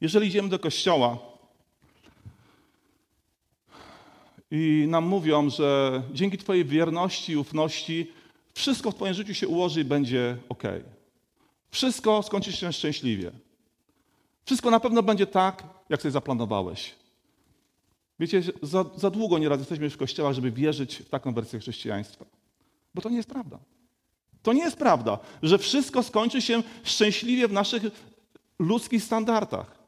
Jeżeli 0.00 0.26
idziemy 0.26 0.48
do 0.48 0.58
kościoła 0.58 1.18
i 4.50 4.86
nam 4.88 5.04
mówią, 5.04 5.50
że 5.50 6.02
dzięki 6.12 6.38
Twojej 6.38 6.64
wierności 6.64 7.32
i 7.32 7.36
ufności 7.36 8.12
wszystko 8.54 8.90
w 8.90 8.94
Twoim 8.94 9.14
życiu 9.14 9.34
się 9.34 9.48
ułoży 9.48 9.80
i 9.80 9.84
będzie 9.84 10.36
ok. 10.48 10.62
Wszystko 11.70 12.22
skończy 12.22 12.52
się 12.52 12.72
szczęśliwie. 12.72 13.30
Wszystko 14.44 14.70
na 14.70 14.80
pewno 14.80 15.02
będzie 15.02 15.26
tak, 15.26 15.64
jak 15.88 16.02
sobie 16.02 16.12
zaplanowałeś. 16.12 16.94
Wiecie, 18.22 18.42
za, 18.62 18.84
za 18.96 19.10
długo 19.10 19.38
nieraz 19.38 19.58
jesteśmy 19.58 19.90
w 19.90 19.96
kościołach, 19.96 20.34
żeby 20.34 20.50
wierzyć 20.50 20.96
w 20.96 21.08
taką 21.08 21.34
wersję 21.34 21.58
chrześcijaństwa. 21.58 22.24
Bo 22.94 23.02
to 23.02 23.08
nie 23.08 23.16
jest 23.16 23.28
prawda. 23.28 23.58
To 24.42 24.52
nie 24.52 24.62
jest 24.62 24.76
prawda, 24.76 25.18
że 25.42 25.58
wszystko 25.58 26.02
skończy 26.02 26.42
się 26.42 26.62
szczęśliwie 26.84 27.48
w 27.48 27.52
naszych 27.52 27.82
ludzkich 28.58 29.04
standardach. 29.04 29.78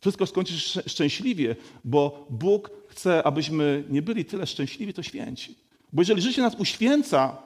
Wszystko 0.00 0.26
skończy 0.26 0.60
się 0.60 0.82
szczęśliwie, 0.86 1.56
bo 1.84 2.26
Bóg 2.30 2.70
chce, 2.88 3.22
abyśmy 3.22 3.84
nie 3.88 4.02
byli 4.02 4.24
tyle 4.24 4.46
szczęśliwi, 4.46 4.94
to 4.94 5.02
święci. 5.02 5.58
Bo 5.92 6.02
jeżeli 6.02 6.22
życie 6.22 6.42
nas 6.42 6.54
uświęca, 6.54 7.36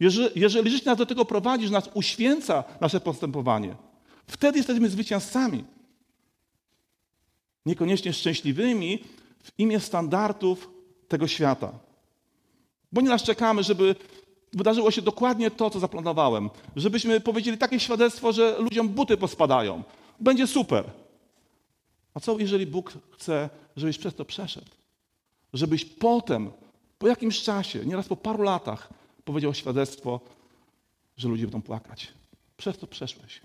jeżeli, 0.00 0.40
jeżeli 0.40 0.70
życie 0.70 0.86
nas 0.86 0.98
do 0.98 1.06
tego 1.06 1.24
prowadzi, 1.24 1.66
że 1.66 1.72
nas 1.72 1.90
uświęca 1.94 2.64
nasze 2.80 3.00
postępowanie, 3.00 3.76
wtedy 4.26 4.58
jesteśmy 4.58 4.88
zwycięzcami. 4.88 5.64
Niekoniecznie 7.66 8.12
szczęśliwymi, 8.12 8.98
w 9.48 9.58
imię 9.58 9.80
standardów 9.80 10.70
tego 11.08 11.26
świata. 11.26 11.72
Bo 12.92 13.00
nieraz 13.00 13.22
czekamy, 13.22 13.62
żeby 13.62 13.96
wydarzyło 14.52 14.90
się 14.90 15.02
dokładnie 15.02 15.50
to, 15.50 15.70
co 15.70 15.80
zaplanowałem. 15.80 16.50
Żebyśmy 16.76 17.20
powiedzieli 17.20 17.58
takie 17.58 17.80
świadectwo, 17.80 18.32
że 18.32 18.56
ludziom 18.58 18.88
buty 18.88 19.16
pospadają. 19.16 19.82
Będzie 20.20 20.46
super. 20.46 20.84
A 22.14 22.20
co 22.20 22.38
jeżeli 22.38 22.66
Bóg 22.66 22.92
chce, 23.10 23.50
żebyś 23.76 23.98
przez 23.98 24.14
to 24.14 24.24
przeszedł? 24.24 24.70
Żebyś 25.52 25.84
potem, 25.84 26.50
po 26.98 27.08
jakimś 27.08 27.42
czasie, 27.42 27.86
nieraz 27.86 28.08
po 28.08 28.16
paru 28.16 28.42
latach, 28.42 28.88
powiedział 29.24 29.54
świadectwo, 29.54 30.20
że 31.16 31.28
ludzie 31.28 31.42
będą 31.42 31.62
płakać. 31.62 32.08
Przez 32.56 32.78
to 32.78 32.86
przeszłeś. 32.86 33.40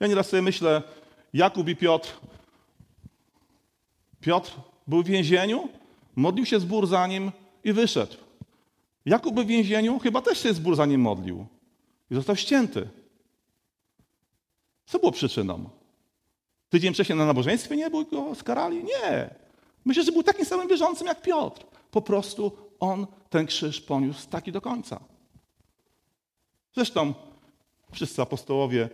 Ja 0.00 0.06
nieraz 0.06 0.28
sobie 0.28 0.42
myślę, 0.42 0.82
Jakub 1.32 1.68
i 1.68 1.76
Piotr. 1.76 2.12
Piotr 4.20 4.52
był 4.86 5.02
w 5.02 5.06
więzieniu, 5.06 5.68
modlił 6.16 6.46
się 6.46 6.60
zbór 6.60 6.86
za 6.86 7.06
nim 7.06 7.32
i 7.64 7.72
wyszedł. 7.72 8.16
Jakub 9.06 9.40
w 9.40 9.46
więzieniu 9.46 9.98
chyba 9.98 10.22
też 10.22 10.42
się 10.42 10.54
zbór 10.54 10.76
za 10.76 10.86
nim 10.86 11.00
modlił 11.00 11.46
i 12.10 12.14
został 12.14 12.36
ścięty. 12.36 12.88
Co 14.86 14.98
było 14.98 15.12
przyczyną? 15.12 15.70
Tydzień 16.68 16.94
wcześniej 16.94 17.18
na 17.18 17.26
nabożeństwie 17.26 17.76
nie 17.76 17.90
był 17.90 18.04
go 18.04 18.34
skarali? 18.34 18.84
Nie. 18.84 19.34
Myślę, 19.84 20.04
że 20.04 20.12
był 20.12 20.22
takim 20.22 20.44
samym 20.44 20.68
wierzącym 20.68 21.06
jak 21.06 21.22
Piotr. 21.22 21.64
Po 21.90 22.02
prostu 22.02 22.52
on 22.80 23.06
ten 23.30 23.46
krzyż 23.46 23.80
poniósł 23.80 24.28
taki 24.28 24.52
do 24.52 24.60
końca. 24.60 25.00
Zresztą 26.74 27.14
wszyscy 27.92 28.22
apostołowie, 28.22 28.88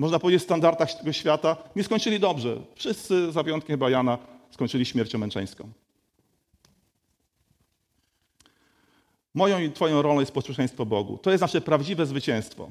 można 0.00 0.18
powiedzieć 0.18 0.42
standardach 0.42 0.92
tego 0.92 1.12
świata, 1.12 1.56
nie 1.76 1.84
skończyli 1.84 2.20
dobrze. 2.20 2.60
Wszyscy, 2.74 3.32
za 3.32 3.42
wyjątkiem 3.42 3.74
chyba 3.74 3.90
Jana, 3.90 4.18
skończyli 4.50 4.86
śmiercią 4.86 5.18
męczeńską. 5.18 5.72
Moją 9.34 9.60
i 9.60 9.72
Twoją 9.72 10.02
rolą 10.02 10.20
jest 10.20 10.32
posłuszeństwo 10.32 10.86
Bogu. 10.86 11.18
To 11.18 11.30
jest 11.30 11.40
nasze 11.40 11.60
prawdziwe 11.60 12.06
zwycięstwo. 12.06 12.70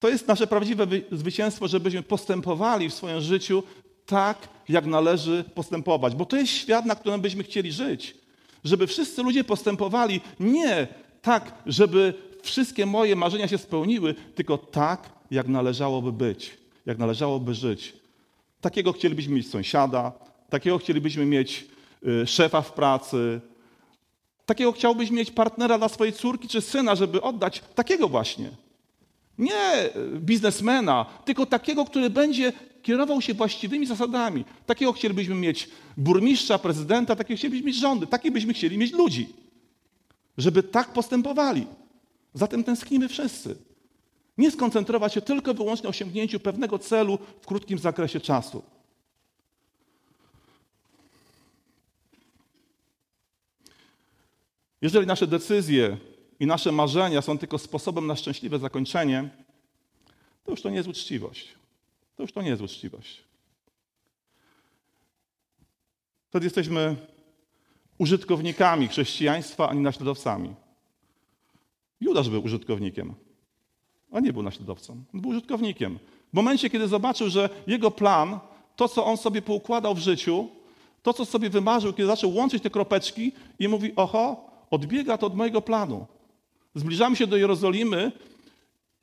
To 0.00 0.08
jest 0.08 0.28
nasze 0.28 0.46
prawdziwe 0.46 0.86
zwycięstwo, 1.12 1.68
żebyśmy 1.68 2.02
postępowali 2.02 2.90
w 2.90 2.94
swoim 2.94 3.20
życiu 3.20 3.62
tak, 4.06 4.48
jak 4.68 4.86
należy 4.86 5.44
postępować. 5.54 6.14
Bo 6.14 6.26
to 6.26 6.36
jest 6.36 6.52
świat, 6.52 6.86
na 6.86 6.94
którym 6.94 7.20
byśmy 7.20 7.42
chcieli 7.44 7.72
żyć. 7.72 8.16
Żeby 8.64 8.86
wszyscy 8.86 9.22
ludzie 9.22 9.44
postępowali 9.44 10.20
nie 10.40 10.88
tak, 11.22 11.54
żeby 11.66 12.14
wszystkie 12.42 12.86
moje 12.86 13.16
marzenia 13.16 13.48
się 13.48 13.58
spełniły, 13.58 14.14
tylko 14.34 14.58
tak, 14.58 15.10
jak 15.30 15.48
należałoby 15.48 16.12
być, 16.12 16.58
jak 16.86 16.98
należałoby 16.98 17.54
żyć. 17.54 17.92
Takiego 18.60 18.92
chcielibyśmy 18.92 19.34
mieć 19.34 19.50
sąsiada, 19.50 20.12
takiego 20.50 20.78
chcielibyśmy 20.78 21.26
mieć 21.26 21.66
y, 22.06 22.26
szefa 22.26 22.62
w 22.62 22.72
pracy, 22.72 23.40
takiego 24.46 24.72
chciałbyś 24.72 25.10
mieć 25.10 25.30
partnera 25.30 25.78
dla 25.78 25.88
swojej 25.88 26.12
córki 26.12 26.48
czy 26.48 26.60
syna, 26.60 26.94
żeby 26.94 27.22
oddać 27.22 27.62
takiego 27.74 28.08
właśnie. 28.08 28.50
Nie 29.38 29.90
biznesmena, 30.14 31.06
tylko 31.24 31.46
takiego, 31.46 31.84
który 31.84 32.10
będzie 32.10 32.52
kierował 32.82 33.20
się 33.20 33.34
właściwymi 33.34 33.86
zasadami. 33.86 34.44
Takiego 34.66 34.92
chcielibyśmy 34.92 35.34
mieć 35.34 35.68
burmistrza, 35.96 36.58
prezydenta, 36.58 37.16
takiego 37.16 37.38
chcielibyśmy 37.38 37.66
mieć 37.66 37.76
rządy, 37.76 38.06
takich 38.06 38.32
byśmy 38.32 38.54
chcieli 38.54 38.78
mieć 38.78 38.92
ludzi, 38.92 39.28
żeby 40.38 40.62
tak 40.62 40.92
postępowali. 40.92 41.66
Zatem 42.34 42.64
tęsknimy 42.64 43.08
wszyscy. 43.08 43.56
Nie 44.38 44.50
skoncentrować 44.50 45.14
się 45.14 45.20
tylko 45.20 45.54
wyłącznie 45.54 45.84
na 45.84 45.90
osiągnięciu 45.90 46.40
pewnego 46.40 46.78
celu 46.78 47.18
w 47.40 47.46
krótkim 47.46 47.78
zakresie 47.78 48.20
czasu. 48.20 48.62
Jeżeli 54.82 55.06
nasze 55.06 55.26
decyzje 55.26 55.96
i 56.40 56.46
nasze 56.46 56.72
marzenia 56.72 57.22
są 57.22 57.38
tylko 57.38 57.58
sposobem 57.58 58.06
na 58.06 58.16
szczęśliwe 58.16 58.58
zakończenie, 58.58 59.30
to 60.44 60.50
już 60.50 60.62
to 60.62 60.70
nie 60.70 60.76
jest 60.76 60.88
uczciwość. 60.88 61.54
To 62.16 62.22
już 62.22 62.32
to 62.32 62.42
nie 62.42 62.48
jest 62.48 62.62
uczciwość. 62.62 63.24
Wtedy 66.28 66.46
jesteśmy 66.46 66.96
użytkownikami 67.98 68.88
chrześcijaństwa, 68.88 69.68
a 69.68 69.74
nie 69.74 69.80
naśladowcami. 69.80 70.54
Judasz 72.02 72.28
był 72.28 72.44
użytkownikiem, 72.44 73.14
a 74.12 74.20
nie 74.20 74.32
był 74.32 74.42
naśladowcą. 74.42 74.92
On 75.14 75.20
był 75.20 75.30
użytkownikiem. 75.30 75.98
W 76.32 76.36
momencie, 76.36 76.70
kiedy 76.70 76.88
zobaczył, 76.88 77.28
że 77.28 77.48
jego 77.66 77.90
plan, 77.90 78.38
to 78.76 78.88
co 78.88 79.04
on 79.04 79.16
sobie 79.16 79.42
poukładał 79.42 79.94
w 79.94 79.98
życiu, 79.98 80.48
to 81.02 81.12
co 81.12 81.24
sobie 81.24 81.50
wymarzył, 81.50 81.92
kiedy 81.92 82.06
zaczął 82.06 82.34
łączyć 82.34 82.62
te 82.62 82.70
kropeczki 82.70 83.32
i 83.58 83.68
mówi: 83.68 83.92
Oho, 83.96 84.50
odbiega 84.70 85.18
to 85.18 85.26
od 85.26 85.36
mojego 85.36 85.62
planu. 85.62 86.06
Zbliżamy 86.74 87.16
się 87.16 87.26
do 87.26 87.36
Jerozolimy 87.36 88.12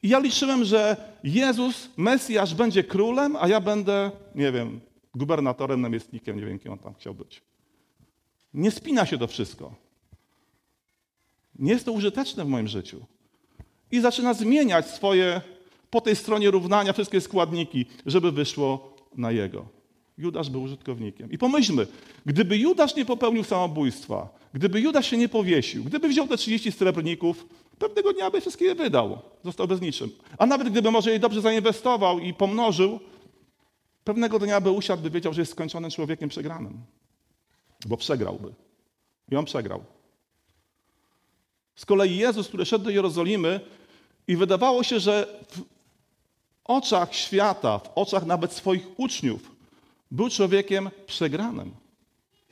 i 0.04 0.10
ja 0.10 0.20
liczyłem, 0.20 0.64
że 0.64 0.98
Jezus, 1.24 1.90
Mesjasz, 1.98 2.56
będzie 2.56 2.84
królem, 2.84 3.36
a 3.40 3.48
ja 3.48 3.62
będę, 3.62 4.12
nie 4.36 4.52
wiem, 4.52 4.80
gubernatorem, 5.16 5.82
namiestnikiem, 5.82 6.38
nie 6.38 6.46
wiem, 6.46 6.60
kim 6.60 6.72
on 6.72 6.80
tam 6.80 6.94
chciał 6.94 7.14
być. 7.14 7.42
Nie 8.54 8.72
spina 8.72 9.06
się 9.06 9.18
to 9.18 9.28
wszystko. 9.28 9.89
Nie 11.60 11.72
jest 11.72 11.86
to 11.86 11.92
użyteczne 11.92 12.46
w 12.46 12.48
moim 12.48 12.68
życiu. 12.68 13.06
I 13.92 14.02
zaczyna 14.02 14.34
zmieniać 14.34 14.88
swoje, 14.88 15.42
po 15.90 16.02
tej 16.02 16.16
stronie 16.16 16.52
równania, 16.52 16.94
wszystkie 16.94 17.22
składniki, 17.22 17.86
żeby 18.06 18.32
wyszło 18.32 18.94
na 19.18 19.32
jego. 19.32 19.66
Judasz 20.18 20.50
był 20.50 20.62
użytkownikiem. 20.62 21.32
I 21.32 21.38
pomyślmy, 21.38 21.88
gdyby 22.26 22.58
Judasz 22.58 22.96
nie 22.96 23.06
popełnił 23.06 23.44
samobójstwa, 23.44 24.30
gdyby 24.54 24.82
Judasz 24.82 25.10
się 25.10 25.18
nie 25.18 25.30
powiesił, 25.30 25.84
gdyby 25.84 26.08
wziął 26.08 26.28
te 26.28 26.38
30 26.38 26.72
srebrników, 26.72 27.46
pewnego 27.80 28.14
dnia 28.14 28.32
by 28.32 28.42
wszystkie 28.42 28.66
je 28.66 28.76
wydał. 28.76 29.20
Został 29.44 29.68
bez 29.68 29.82
niczym. 29.82 30.10
A 30.38 30.46
nawet 30.46 30.70
gdyby 30.70 30.92
może 30.92 31.12
je 31.12 31.20
dobrze 31.20 31.42
zainwestował 31.42 32.20
i 32.20 32.34
pomnożył, 32.34 33.00
pewnego 34.04 34.40
dnia 34.40 34.62
by 34.62 34.72
usiadł, 34.72 35.04
by 35.04 35.10
wiedział, 35.10 35.34
że 35.34 35.42
jest 35.42 35.52
skończonym 35.52 35.92
człowiekiem 35.92 36.30
przegranym. 36.30 36.82
Bo 37.86 37.98
przegrałby. 37.98 38.54
I 39.32 39.36
on 39.36 39.46
przegrał. 39.46 39.84
Z 41.80 41.86
kolei 41.86 42.18
Jezus, 42.18 42.48
który 42.48 42.66
szedł 42.66 42.84
do 42.86 42.90
Jerozolimy 42.90 43.60
i 44.28 44.36
wydawało 44.36 44.84
się, 44.84 45.00
że 45.00 45.28
w 45.52 45.62
oczach 46.66 47.16
świata, 47.16 47.80
w 47.80 47.90
oczach 47.96 48.26
nawet 48.26 48.54
swoich 48.54 48.88
uczniów, 48.98 49.52
był 50.12 50.30
człowiekiem 50.30 50.90
przegranym. 51.08 51.72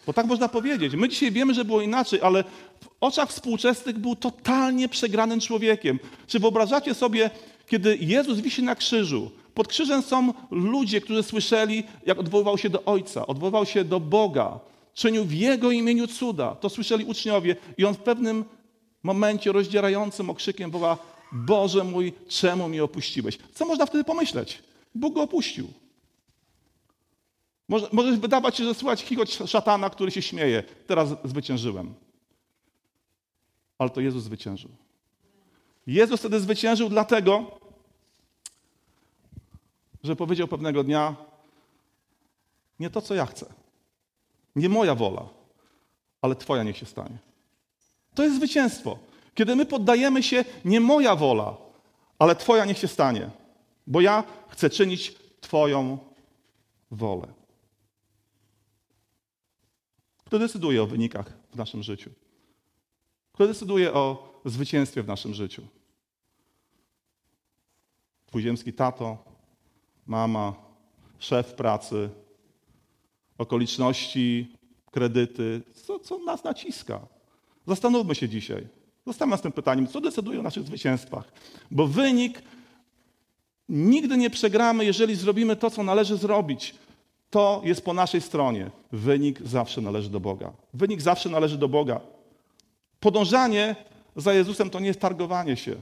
Bo 0.06 0.14
tak 0.14 0.26
można 0.26 0.50
powiedzieć. 0.50 0.94
My 0.94 1.10
dzisiaj 1.10 1.32
wiemy, 1.32 1.54
że 1.54 1.66
było 1.66 1.82
inaczej, 1.82 2.22
ale 2.22 2.44
w 2.82 2.88
oczach 3.02 3.30
współczesnych 3.30 3.98
był 3.98 4.16
totalnie 4.16 4.90
przegranym 4.90 5.40
człowiekiem. 5.40 6.00
Czy 6.28 6.40
wyobrażacie 6.40 6.94
sobie, 6.94 7.30
kiedy 7.70 7.98
Jezus 8.02 8.40
wisi 8.40 8.64
na 8.64 8.76
krzyżu, 8.76 9.32
pod 9.54 9.68
krzyżem 9.68 10.02
są 10.02 10.34
ludzie, 10.52 11.02
którzy 11.02 11.24
słyszeli, 11.24 11.84
jak 12.06 12.20
odwoływał 12.20 12.58
się 12.58 12.70
do 12.70 12.84
Ojca, 12.86 13.28
odwoływał 13.28 13.66
się 13.66 13.84
do 13.84 14.00
Boga, 14.00 14.60
czynił 14.94 15.26
w 15.26 15.34
Jego 15.34 15.72
imieniu 15.72 16.08
cuda. 16.08 16.56
To 16.56 16.70
słyszeli 16.70 17.06
uczniowie 17.06 17.56
i 17.78 17.86
on 17.86 17.94
w 17.94 18.00
pewnym 18.00 18.46
momencie 19.08 19.52
rozdzierającym 19.52 20.30
okrzykiem 20.30 20.72
woła 20.72 20.98
Boże 21.32 21.84
mój, 21.84 22.14
czemu 22.28 22.70
mnie 22.70 22.84
opuściłeś? 22.84 23.38
Co 23.54 23.66
można 23.66 23.86
wtedy 23.86 24.04
pomyśleć? 24.04 24.64
Bóg 24.96 25.14
go 25.14 25.22
opuścił. 25.22 25.68
Może, 27.70 28.18
wydawać 28.18 28.58
się, 28.58 28.64
że 28.64 28.74
słychać 28.74 29.04
chichot 29.04 29.30
szatana, 29.30 29.90
który 29.90 30.12
się 30.12 30.22
śmieje. 30.22 30.64
Teraz 30.88 31.10
zwyciężyłem. 31.24 31.94
Ale 33.78 33.90
to 33.90 34.02
Jezus 34.02 34.24
zwyciężył. 34.24 34.70
Jezus 35.88 36.20
wtedy 36.20 36.40
zwyciężył 36.40 36.90
dlatego, 36.90 37.60
że 40.04 40.16
powiedział 40.16 40.48
pewnego 40.48 40.84
dnia: 40.84 41.16
Nie 42.80 42.90
to, 42.90 43.02
co 43.02 43.16
ja 43.16 43.26
chcę. 43.26 43.46
Nie 44.56 44.70
moja 44.70 44.96
wola, 44.96 45.30
ale 46.22 46.36
Twoja 46.36 46.64
niech 46.64 46.78
się 46.78 46.86
stanie. 46.86 47.27
To 48.18 48.24
jest 48.24 48.36
zwycięstwo. 48.36 49.00
Kiedy 49.34 49.56
my 49.56 49.66
poddajemy 49.66 50.24
się, 50.24 50.46
nie 50.66 50.80
moja 50.80 51.16
wola, 51.16 51.58
ale 52.20 52.36
Twoja 52.36 52.66
niech 52.66 52.78
się 52.78 52.88
stanie, 52.88 53.30
bo 53.88 54.02
ja 54.02 54.24
chcę 54.50 54.70
czynić 54.70 55.16
Twoją 55.42 55.98
wolę. 56.92 57.28
Kto 60.26 60.40
decyduje 60.40 60.84
o 60.84 60.88
wynikach 60.88 61.34
w 61.52 61.56
naszym 61.56 61.84
życiu? 61.84 62.10
Kto 63.34 63.48
decyduje 63.48 63.94
o 63.94 64.34
zwycięstwie 64.46 65.04
w 65.04 65.08
naszym 65.08 65.34
życiu? 65.34 65.62
Twój 68.26 68.42
ziemski 68.42 68.74
tato, 68.74 69.18
mama, 70.06 70.54
szef 71.20 71.54
pracy, 71.54 72.10
okoliczności, 73.38 74.56
kredyty, 74.92 75.62
co, 75.86 76.00
co 76.00 76.18
nas 76.18 76.44
naciska? 76.44 77.17
Zastanówmy 77.68 78.16
się 78.16 78.30
dzisiaj. 78.30 78.68
Zostawmy 79.06 79.38
z 79.38 79.42
tym 79.42 79.52
pytaniem, 79.52 79.88
co 79.88 80.02
decyduje 80.02 80.40
o 80.40 80.44
naszych 80.44 80.64
zwycięstwach? 80.64 81.32
Bo 81.72 81.88
wynik 81.88 82.42
nigdy 83.70 84.18
nie 84.18 84.30
przegramy, 84.30 84.86
jeżeli 84.86 85.16
zrobimy 85.16 85.56
to, 85.56 85.70
co 85.70 85.84
należy 85.84 86.18
zrobić. 86.18 86.76
To 87.30 87.62
jest 87.64 87.82
po 87.82 87.94
naszej 87.94 88.22
stronie. 88.22 88.70
Wynik 88.92 89.42
zawsze 89.42 89.82
należy 89.82 90.10
do 90.10 90.20
Boga. 90.20 90.52
Wynik 90.74 91.02
zawsze 91.02 91.30
należy 91.30 91.58
do 91.58 91.68
Boga. 91.68 92.02
Podążanie 93.00 93.76
za 94.16 94.34
Jezusem 94.34 94.70
to 94.70 94.80
nie 94.80 94.88
jest 94.88 95.00
targowanie 95.00 95.58
się. 95.58 95.76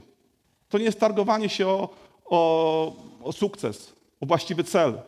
To 0.68 0.78
nie 0.78 0.84
jest 0.84 1.00
targowanie 1.00 1.48
się 1.48 1.66
o, 1.66 1.88
o, 2.24 2.96
o 3.22 3.32
sukces, 3.32 3.92
o 4.20 4.26
właściwy 4.26 4.64
cel. 4.64 4.98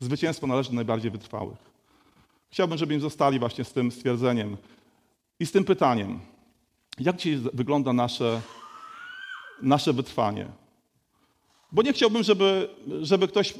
Zwycięstwo 0.00 0.46
należy 0.46 0.70
do 0.70 0.74
najbardziej 0.74 1.10
wytrwałych. 1.10 1.58
Chciałbym, 2.50 2.78
żebyśmy 2.78 3.00
zostali 3.00 3.38
właśnie 3.38 3.64
z 3.64 3.72
tym 3.72 3.92
stwierdzeniem 3.92 4.56
i 5.40 5.46
z 5.46 5.52
tym 5.52 5.64
pytaniem. 5.64 6.20
Jak 6.98 7.16
dzisiaj 7.16 7.40
wygląda 7.52 7.92
nasze 7.92 8.40
nasze 9.62 9.92
wytrwanie. 9.92 10.46
Bo 11.72 11.82
nie 11.82 11.92
chciałbym, 11.92 12.22
żeby, 12.22 12.68
żeby 13.02 13.28
ktoś 13.28 13.54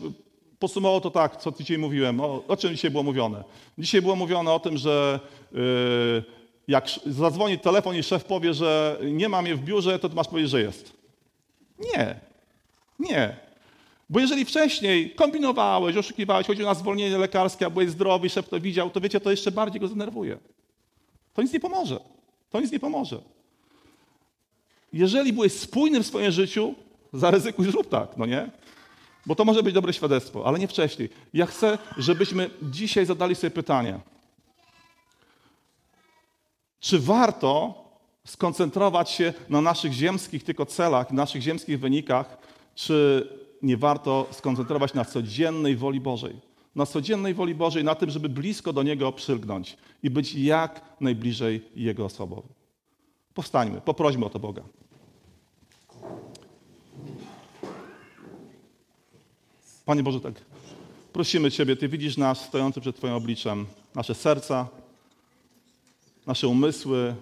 podsumował 0.59 1.01
to 1.01 1.11
tak, 1.11 1.37
co 1.37 1.53
dzisiaj 1.53 1.79
mówiłem. 1.79 2.21
O, 2.21 2.45
o 2.49 2.57
czym 2.57 2.71
dzisiaj 2.71 2.91
było 2.91 3.03
mówione? 3.03 3.45
Dzisiaj 3.79 4.03
było 4.03 4.17
mówione 4.17 4.53
o 4.53 4.61
tym, 4.61 4.77
że 4.77 5.21
yy, 5.53 6.25
jak 6.69 6.89
zadzwoni 7.07 7.59
telefon 7.59 7.97
i 7.97 8.03
szef 8.03 8.25
powie, 8.25 8.55
że 8.55 8.99
nie 9.03 9.29
ma 9.29 9.43
mnie 9.43 9.57
w 9.57 9.65
biurze, 9.65 9.99
to 9.99 10.09
masz 10.09 10.29
powiedzieć, 10.29 10.51
że 10.51 10.61
jest. 10.61 10.93
Nie. 11.79 12.21
Nie. 12.99 13.37
Bo 14.11 14.21
jeżeli 14.21 14.45
wcześniej 14.45 15.11
kombinowałeś, 15.11 15.97
oszukiwałeś, 15.97 16.47
chodziło 16.47 16.69
na 16.69 16.75
zwolnienie 16.75 17.19
lekarskie, 17.19 17.67
a 17.67 17.71
byłeś 17.71 17.91
zdrowy, 17.91 18.31
szef 18.31 18.49
to 18.49 18.61
widział, 18.61 18.91
to 18.91 19.01
wiecie, 19.01 19.21
to 19.21 19.31
jeszcze 19.31 19.51
bardziej 19.51 19.81
go 19.81 19.89
zdenerwuje. 19.89 20.39
To 21.35 21.43
nic 21.43 21.53
nie 21.53 21.61
pomoże. 21.61 22.01
To 22.51 22.61
nic 22.61 22.73
nie 22.73 22.81
pomoże. 22.81 23.21
Jeżeli 24.93 25.33
byłeś 25.33 25.53
spójny 25.53 26.03
w 26.03 26.07
swoim 26.07 26.31
życiu, 26.31 26.75
zaryzykuj, 27.13 27.67
zrób 27.67 27.89
tak, 27.89 28.17
no 28.17 28.27
nie? 28.27 28.51
Bo 29.27 29.35
to 29.35 29.45
może 29.45 29.63
być 29.63 29.75
dobre 29.75 29.93
świadectwo, 29.93 30.47
ale 30.47 30.59
nie 30.59 30.69
wcześniej. 30.69 31.09
Ja 31.35 31.47
chcę, 31.47 31.79
żebyśmy 31.97 32.51
dzisiaj 32.63 33.07
zadali 33.07 33.35
sobie 33.35 33.51
pytanie. 33.51 34.01
Czy 36.81 36.99
warto 36.99 37.85
skoncentrować 38.27 39.11
się 39.11 39.33
na 39.49 39.61
naszych 39.61 39.93
ziemskich 39.93 40.45
tylko 40.45 40.67
celach, 40.67 41.11
naszych 41.11 41.43
ziemskich 41.43 41.81
wynikach, 41.81 42.39
czy 42.75 43.29
nie 43.63 43.77
warto 43.77 44.27
skoncentrować 44.31 44.95
na 44.95 45.05
codziennej 45.05 45.77
woli 45.77 46.01
Bożej? 46.01 46.41
Na 46.75 46.87
codziennej 46.87 47.35
woli 47.35 47.55
Bożej, 47.55 47.85
na 47.85 47.95
tym, 47.95 48.11
żeby 48.11 48.29
blisko 48.29 48.73
do 48.73 48.83
Niego 48.83 49.13
przylgnąć 49.13 49.77
i 50.03 50.11
być 50.11 50.35
jak 50.35 50.81
najbliżej 51.01 51.63
Jego 51.77 52.05
osobą. 52.05 52.43
Powstańmy, 53.35 53.81
poprośmy 53.81 54.27
o 54.27 54.31
to 54.31 54.39
Boga. 54.39 54.63
Panie 59.85 60.03
Boże, 60.03 60.21
tak 60.21 60.35
prosimy 61.13 61.51
Ciebie, 61.51 61.77
Ty 61.77 61.89
widzisz 61.89 62.17
nas 62.17 62.45
stojący 62.45 62.81
przed 62.81 62.97
Twoim 62.97 63.15
obliczem, 63.15 63.67
nasze 63.95 64.15
serca, 64.15 64.69
nasze 66.27 66.49
umysły, 66.49 67.15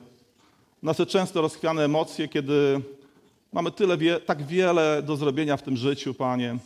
nasze 0.82 1.06
często 1.06 1.40
rozchwiane 1.40 1.84
emocje, 1.84 2.28
kiedy 2.28 2.80
mamy 3.52 3.70
tyle, 3.70 4.20
tak 4.20 4.42
wiele 4.42 5.02
do 5.02 5.16
zrobienia 5.16 5.56
w 5.56 5.62
tym 5.62 5.76
życiu, 5.76 6.14
Panie. 6.14 6.58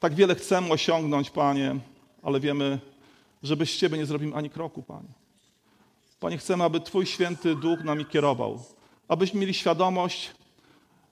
Tak 0.00 0.14
wiele 0.14 0.34
chcemy 0.34 0.70
osiągnąć, 0.70 1.30
Panie, 1.30 1.76
ale 2.22 2.40
wiemy, 2.40 2.80
że 3.42 3.56
bez 3.56 3.76
Ciebie 3.76 3.98
nie 3.98 4.06
zrobimy 4.06 4.34
ani 4.36 4.50
kroku, 4.50 4.82
Panie. 4.82 5.08
Panie, 6.20 6.38
chcemy, 6.38 6.64
aby 6.64 6.80
Twój 6.80 7.06
święty 7.06 7.54
duch 7.54 7.84
nami 7.84 8.04
kierował, 8.04 8.62
abyśmy 9.08 9.40
mieli 9.40 9.54
świadomość, 9.54 10.30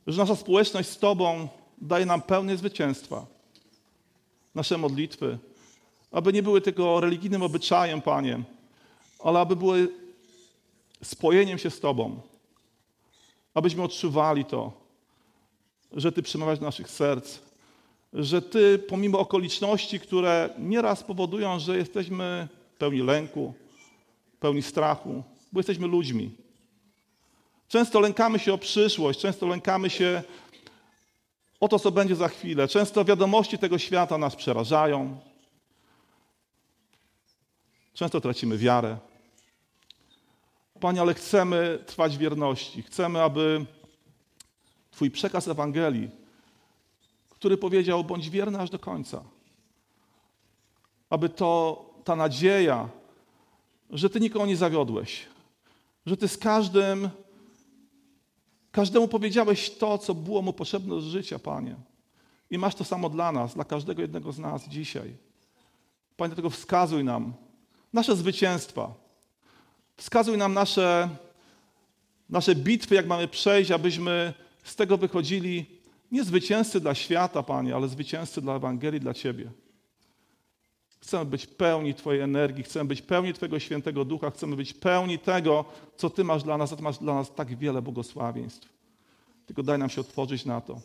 że 0.07 0.23
nasza 0.23 0.37
społeczność 0.37 0.89
z 0.89 0.99
Tobą 0.99 1.49
daje 1.79 2.07
nam 2.07 2.23
pełne 2.23 2.57
zwycięstwa. 2.57 3.27
Nasze 4.55 4.79
modlitwy, 4.79 5.39
aby 6.13 6.33
nie 6.33 6.43
były 6.43 6.61
tylko 6.61 7.01
religijnym 7.01 7.43
obyczajem, 7.43 8.03
Panie, 8.03 8.43
ale 9.25 9.41
aby 9.41 9.57
były 9.57 9.89
spojeniem 11.03 11.59
się 11.59 11.71
z 11.71 11.81
Tobą. 11.81 12.21
Abyśmy 13.55 13.83
odczuwali 13.83 14.45
to, 14.45 14.73
że 15.93 16.13
Ty 16.13 16.23
przemawiasz 16.23 16.59
do 16.59 16.65
naszych 16.65 16.91
serc, 16.91 17.39
że 18.13 18.43
Ty, 18.43 18.79
pomimo 18.79 19.19
okoliczności, 19.19 20.01
które 20.01 20.51
nieraz 20.59 21.03
powodują, 21.05 21.59
że 21.59 21.77
jesteśmy 21.77 22.49
pełni 22.79 23.03
lęku, 23.03 23.55
pełni 24.41 24.63
strachu, 24.63 25.23
bo 25.53 25.61
jesteśmy 25.61 25.87
ludźmi. 25.87 26.31
Często 27.69 28.01
lękamy 28.01 28.39
się 28.39 28.55
o 28.55 28.59
przyszłość, 28.59 29.21
często 29.21 29.47
lękamy 29.47 29.91
się 29.91 30.23
o 31.61 31.69
to, 31.69 31.79
co 31.79 31.91
będzie 31.91 32.17
za 32.17 32.29
chwilę. 32.29 32.69
Często 32.69 33.05
wiadomości 33.05 33.59
tego 33.59 33.79
świata 33.79 34.19
nas 34.19 34.37
przerażają. 34.37 35.19
Często 37.95 38.21
tracimy 38.21 38.59
wiarę. 38.59 38.99
Panie, 40.83 41.01
ale 41.01 41.15
chcemy 41.15 41.79
trwać 41.87 42.19
wierności. 42.19 42.83
Chcemy, 42.83 43.23
aby 43.23 43.67
Twój 44.91 45.11
przekaz 45.11 45.49
Ewangelii, 45.49 46.11
który 47.31 47.57
powiedział: 47.57 48.05
bądź 48.05 48.31
wierny 48.31 48.59
aż 48.61 48.71
do 48.71 48.79
końca, 48.79 49.25
aby 51.11 51.29
to 51.29 51.85
ta 52.05 52.17
nadzieja, 52.17 52.89
że 53.91 54.11
Ty 54.11 54.21
nikogo 54.21 54.47
nie 54.47 54.57
zawiodłeś, 54.57 55.27
że 56.07 56.17
Ty 56.17 56.29
z 56.29 56.39
każdym, 56.39 57.11
każdemu 58.73 59.09
powiedziałeś 59.09 59.71
to, 59.71 59.99
co 59.99 60.15
było 60.15 60.43
mu 60.43 60.53
potrzebne 60.53 60.89
do 60.95 61.01
życia, 61.01 61.39
Panie. 61.39 61.77
I 62.51 62.59
masz 62.59 62.75
to 62.75 62.85
samo 62.85 63.09
dla 63.09 63.33
nas, 63.33 63.55
dla 63.55 63.65
każdego 63.65 64.03
jednego 64.03 64.33
z 64.33 64.39
nas 64.39 64.69
dzisiaj. 64.69 65.17
Panie, 66.17 66.29
dlatego 66.29 66.51
wskazuj 66.51 67.05
nam 67.05 67.33
nasze 67.93 68.17
zwycięstwa. 68.17 69.02
Wskazuj 69.97 70.39
nam 70.39 70.55
nasze, 70.55 71.09
nasze 72.31 72.55
bitwy, 72.55 72.95
jak 72.95 73.07
mamy 73.07 73.29
przejść, 73.29 73.71
abyśmy 73.71 74.35
z 74.63 74.77
tego 74.77 74.99
wychodzili 74.99 75.67
nie 76.13 76.25
zwycięzcy 76.25 76.81
dla 76.81 76.95
świata, 76.95 77.43
Panie, 77.43 77.75
ale 77.75 77.89
zwycięzcy 77.89 78.41
dla 78.41 78.55
Ewangelii, 78.57 79.01
dla 79.01 79.15
Ciebie. 79.15 79.51
Chcemy 81.01 81.25
być 81.25 81.47
pełni 81.47 81.95
Twojej 81.95 82.23
energii, 82.23 82.65
chcemy 82.65 82.89
być 82.89 83.03
pełni 83.03 83.33
Twojego 83.33 83.59
świętego 83.59 84.05
ducha, 84.05 84.31
chcemy 84.31 84.57
być 84.57 84.73
pełni 84.73 85.19
tego, 85.19 85.65
co 85.97 86.11
Ty 86.11 86.25
masz 86.25 86.43
dla 86.43 86.59
nas, 86.59 86.73
a 86.73 86.77
Ty 86.77 86.83
masz 86.83 86.99
dla 86.99 87.15
nas 87.15 87.35
tak 87.35 87.57
wiele 87.57 87.83
błogosławieństw. 87.83 88.69
Tylko 89.47 89.63
daj 89.63 89.79
nam 89.79 89.91
się 89.91 90.01
otworzyć 90.01 90.45
na 90.45 90.61
to. 90.61 90.81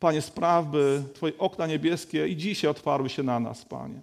Panie, 0.00 0.22
spraw, 0.22 0.66
by 0.66 1.02
Twoje 1.14 1.38
okna 1.38 1.66
niebieskie 1.66 2.28
i 2.28 2.36
dzisiaj 2.36 2.70
otwarły 2.70 3.08
się 3.08 3.22
na 3.22 3.40
nas, 3.40 3.64
Panie. 3.64 4.00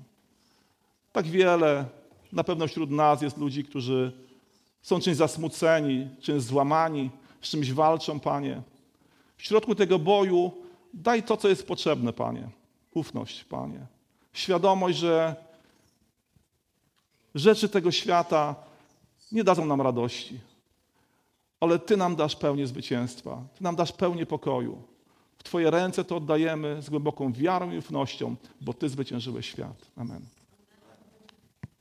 Tak 1.12 1.28
wiele, 1.28 1.86
na 2.32 2.44
pewno 2.44 2.68
wśród 2.68 2.92
nas 2.92 3.22
jest 3.22 3.38
ludzi, 3.38 3.64
którzy 3.64 4.12
są 4.82 5.00
czymś 5.00 5.18
zasmuceni, 5.18 6.08
czymś 6.22 6.44
złamani, 6.44 7.10
z 7.42 7.50
czymś 7.50 7.72
walczą, 7.72 8.20
Panie. 8.20 8.62
W 9.38 9.44
środku 9.44 9.76
tego 9.76 10.00
boju 10.00 10.52
daj 10.94 11.24
to, 11.24 11.38
co 11.38 11.50
jest 11.50 11.68
potrzebne, 11.68 12.14
Panie. 12.14 12.50
Ufność, 12.94 13.44
Panie 13.44 13.88
świadomość, 14.34 14.98
że 14.98 15.36
rzeczy 17.36 17.70
tego 17.70 17.92
świata 17.92 18.56
nie 19.32 19.44
dadzą 19.44 19.66
nam 19.66 19.82
radości, 19.82 20.40
ale 21.60 21.80
Ty 21.80 21.98
nam 21.98 22.16
dasz 22.16 22.36
pełnię 22.36 22.68
zwycięstwa, 22.68 23.44
Ty 23.58 23.64
nam 23.64 23.76
dasz 23.76 23.92
pełnię 23.92 24.26
pokoju. 24.26 24.82
W 25.38 25.44
Twoje 25.44 25.72
ręce 25.72 26.04
to 26.04 26.16
oddajemy 26.18 26.82
z 26.82 26.90
głęboką 26.90 27.34
wiarą 27.34 27.72
i 27.72 27.78
ufnością, 27.78 28.36
bo 28.62 28.74
Ty 28.74 28.90
zwyciężyłeś 28.90 29.46
świat. 29.46 29.86
Amen. 29.96 30.39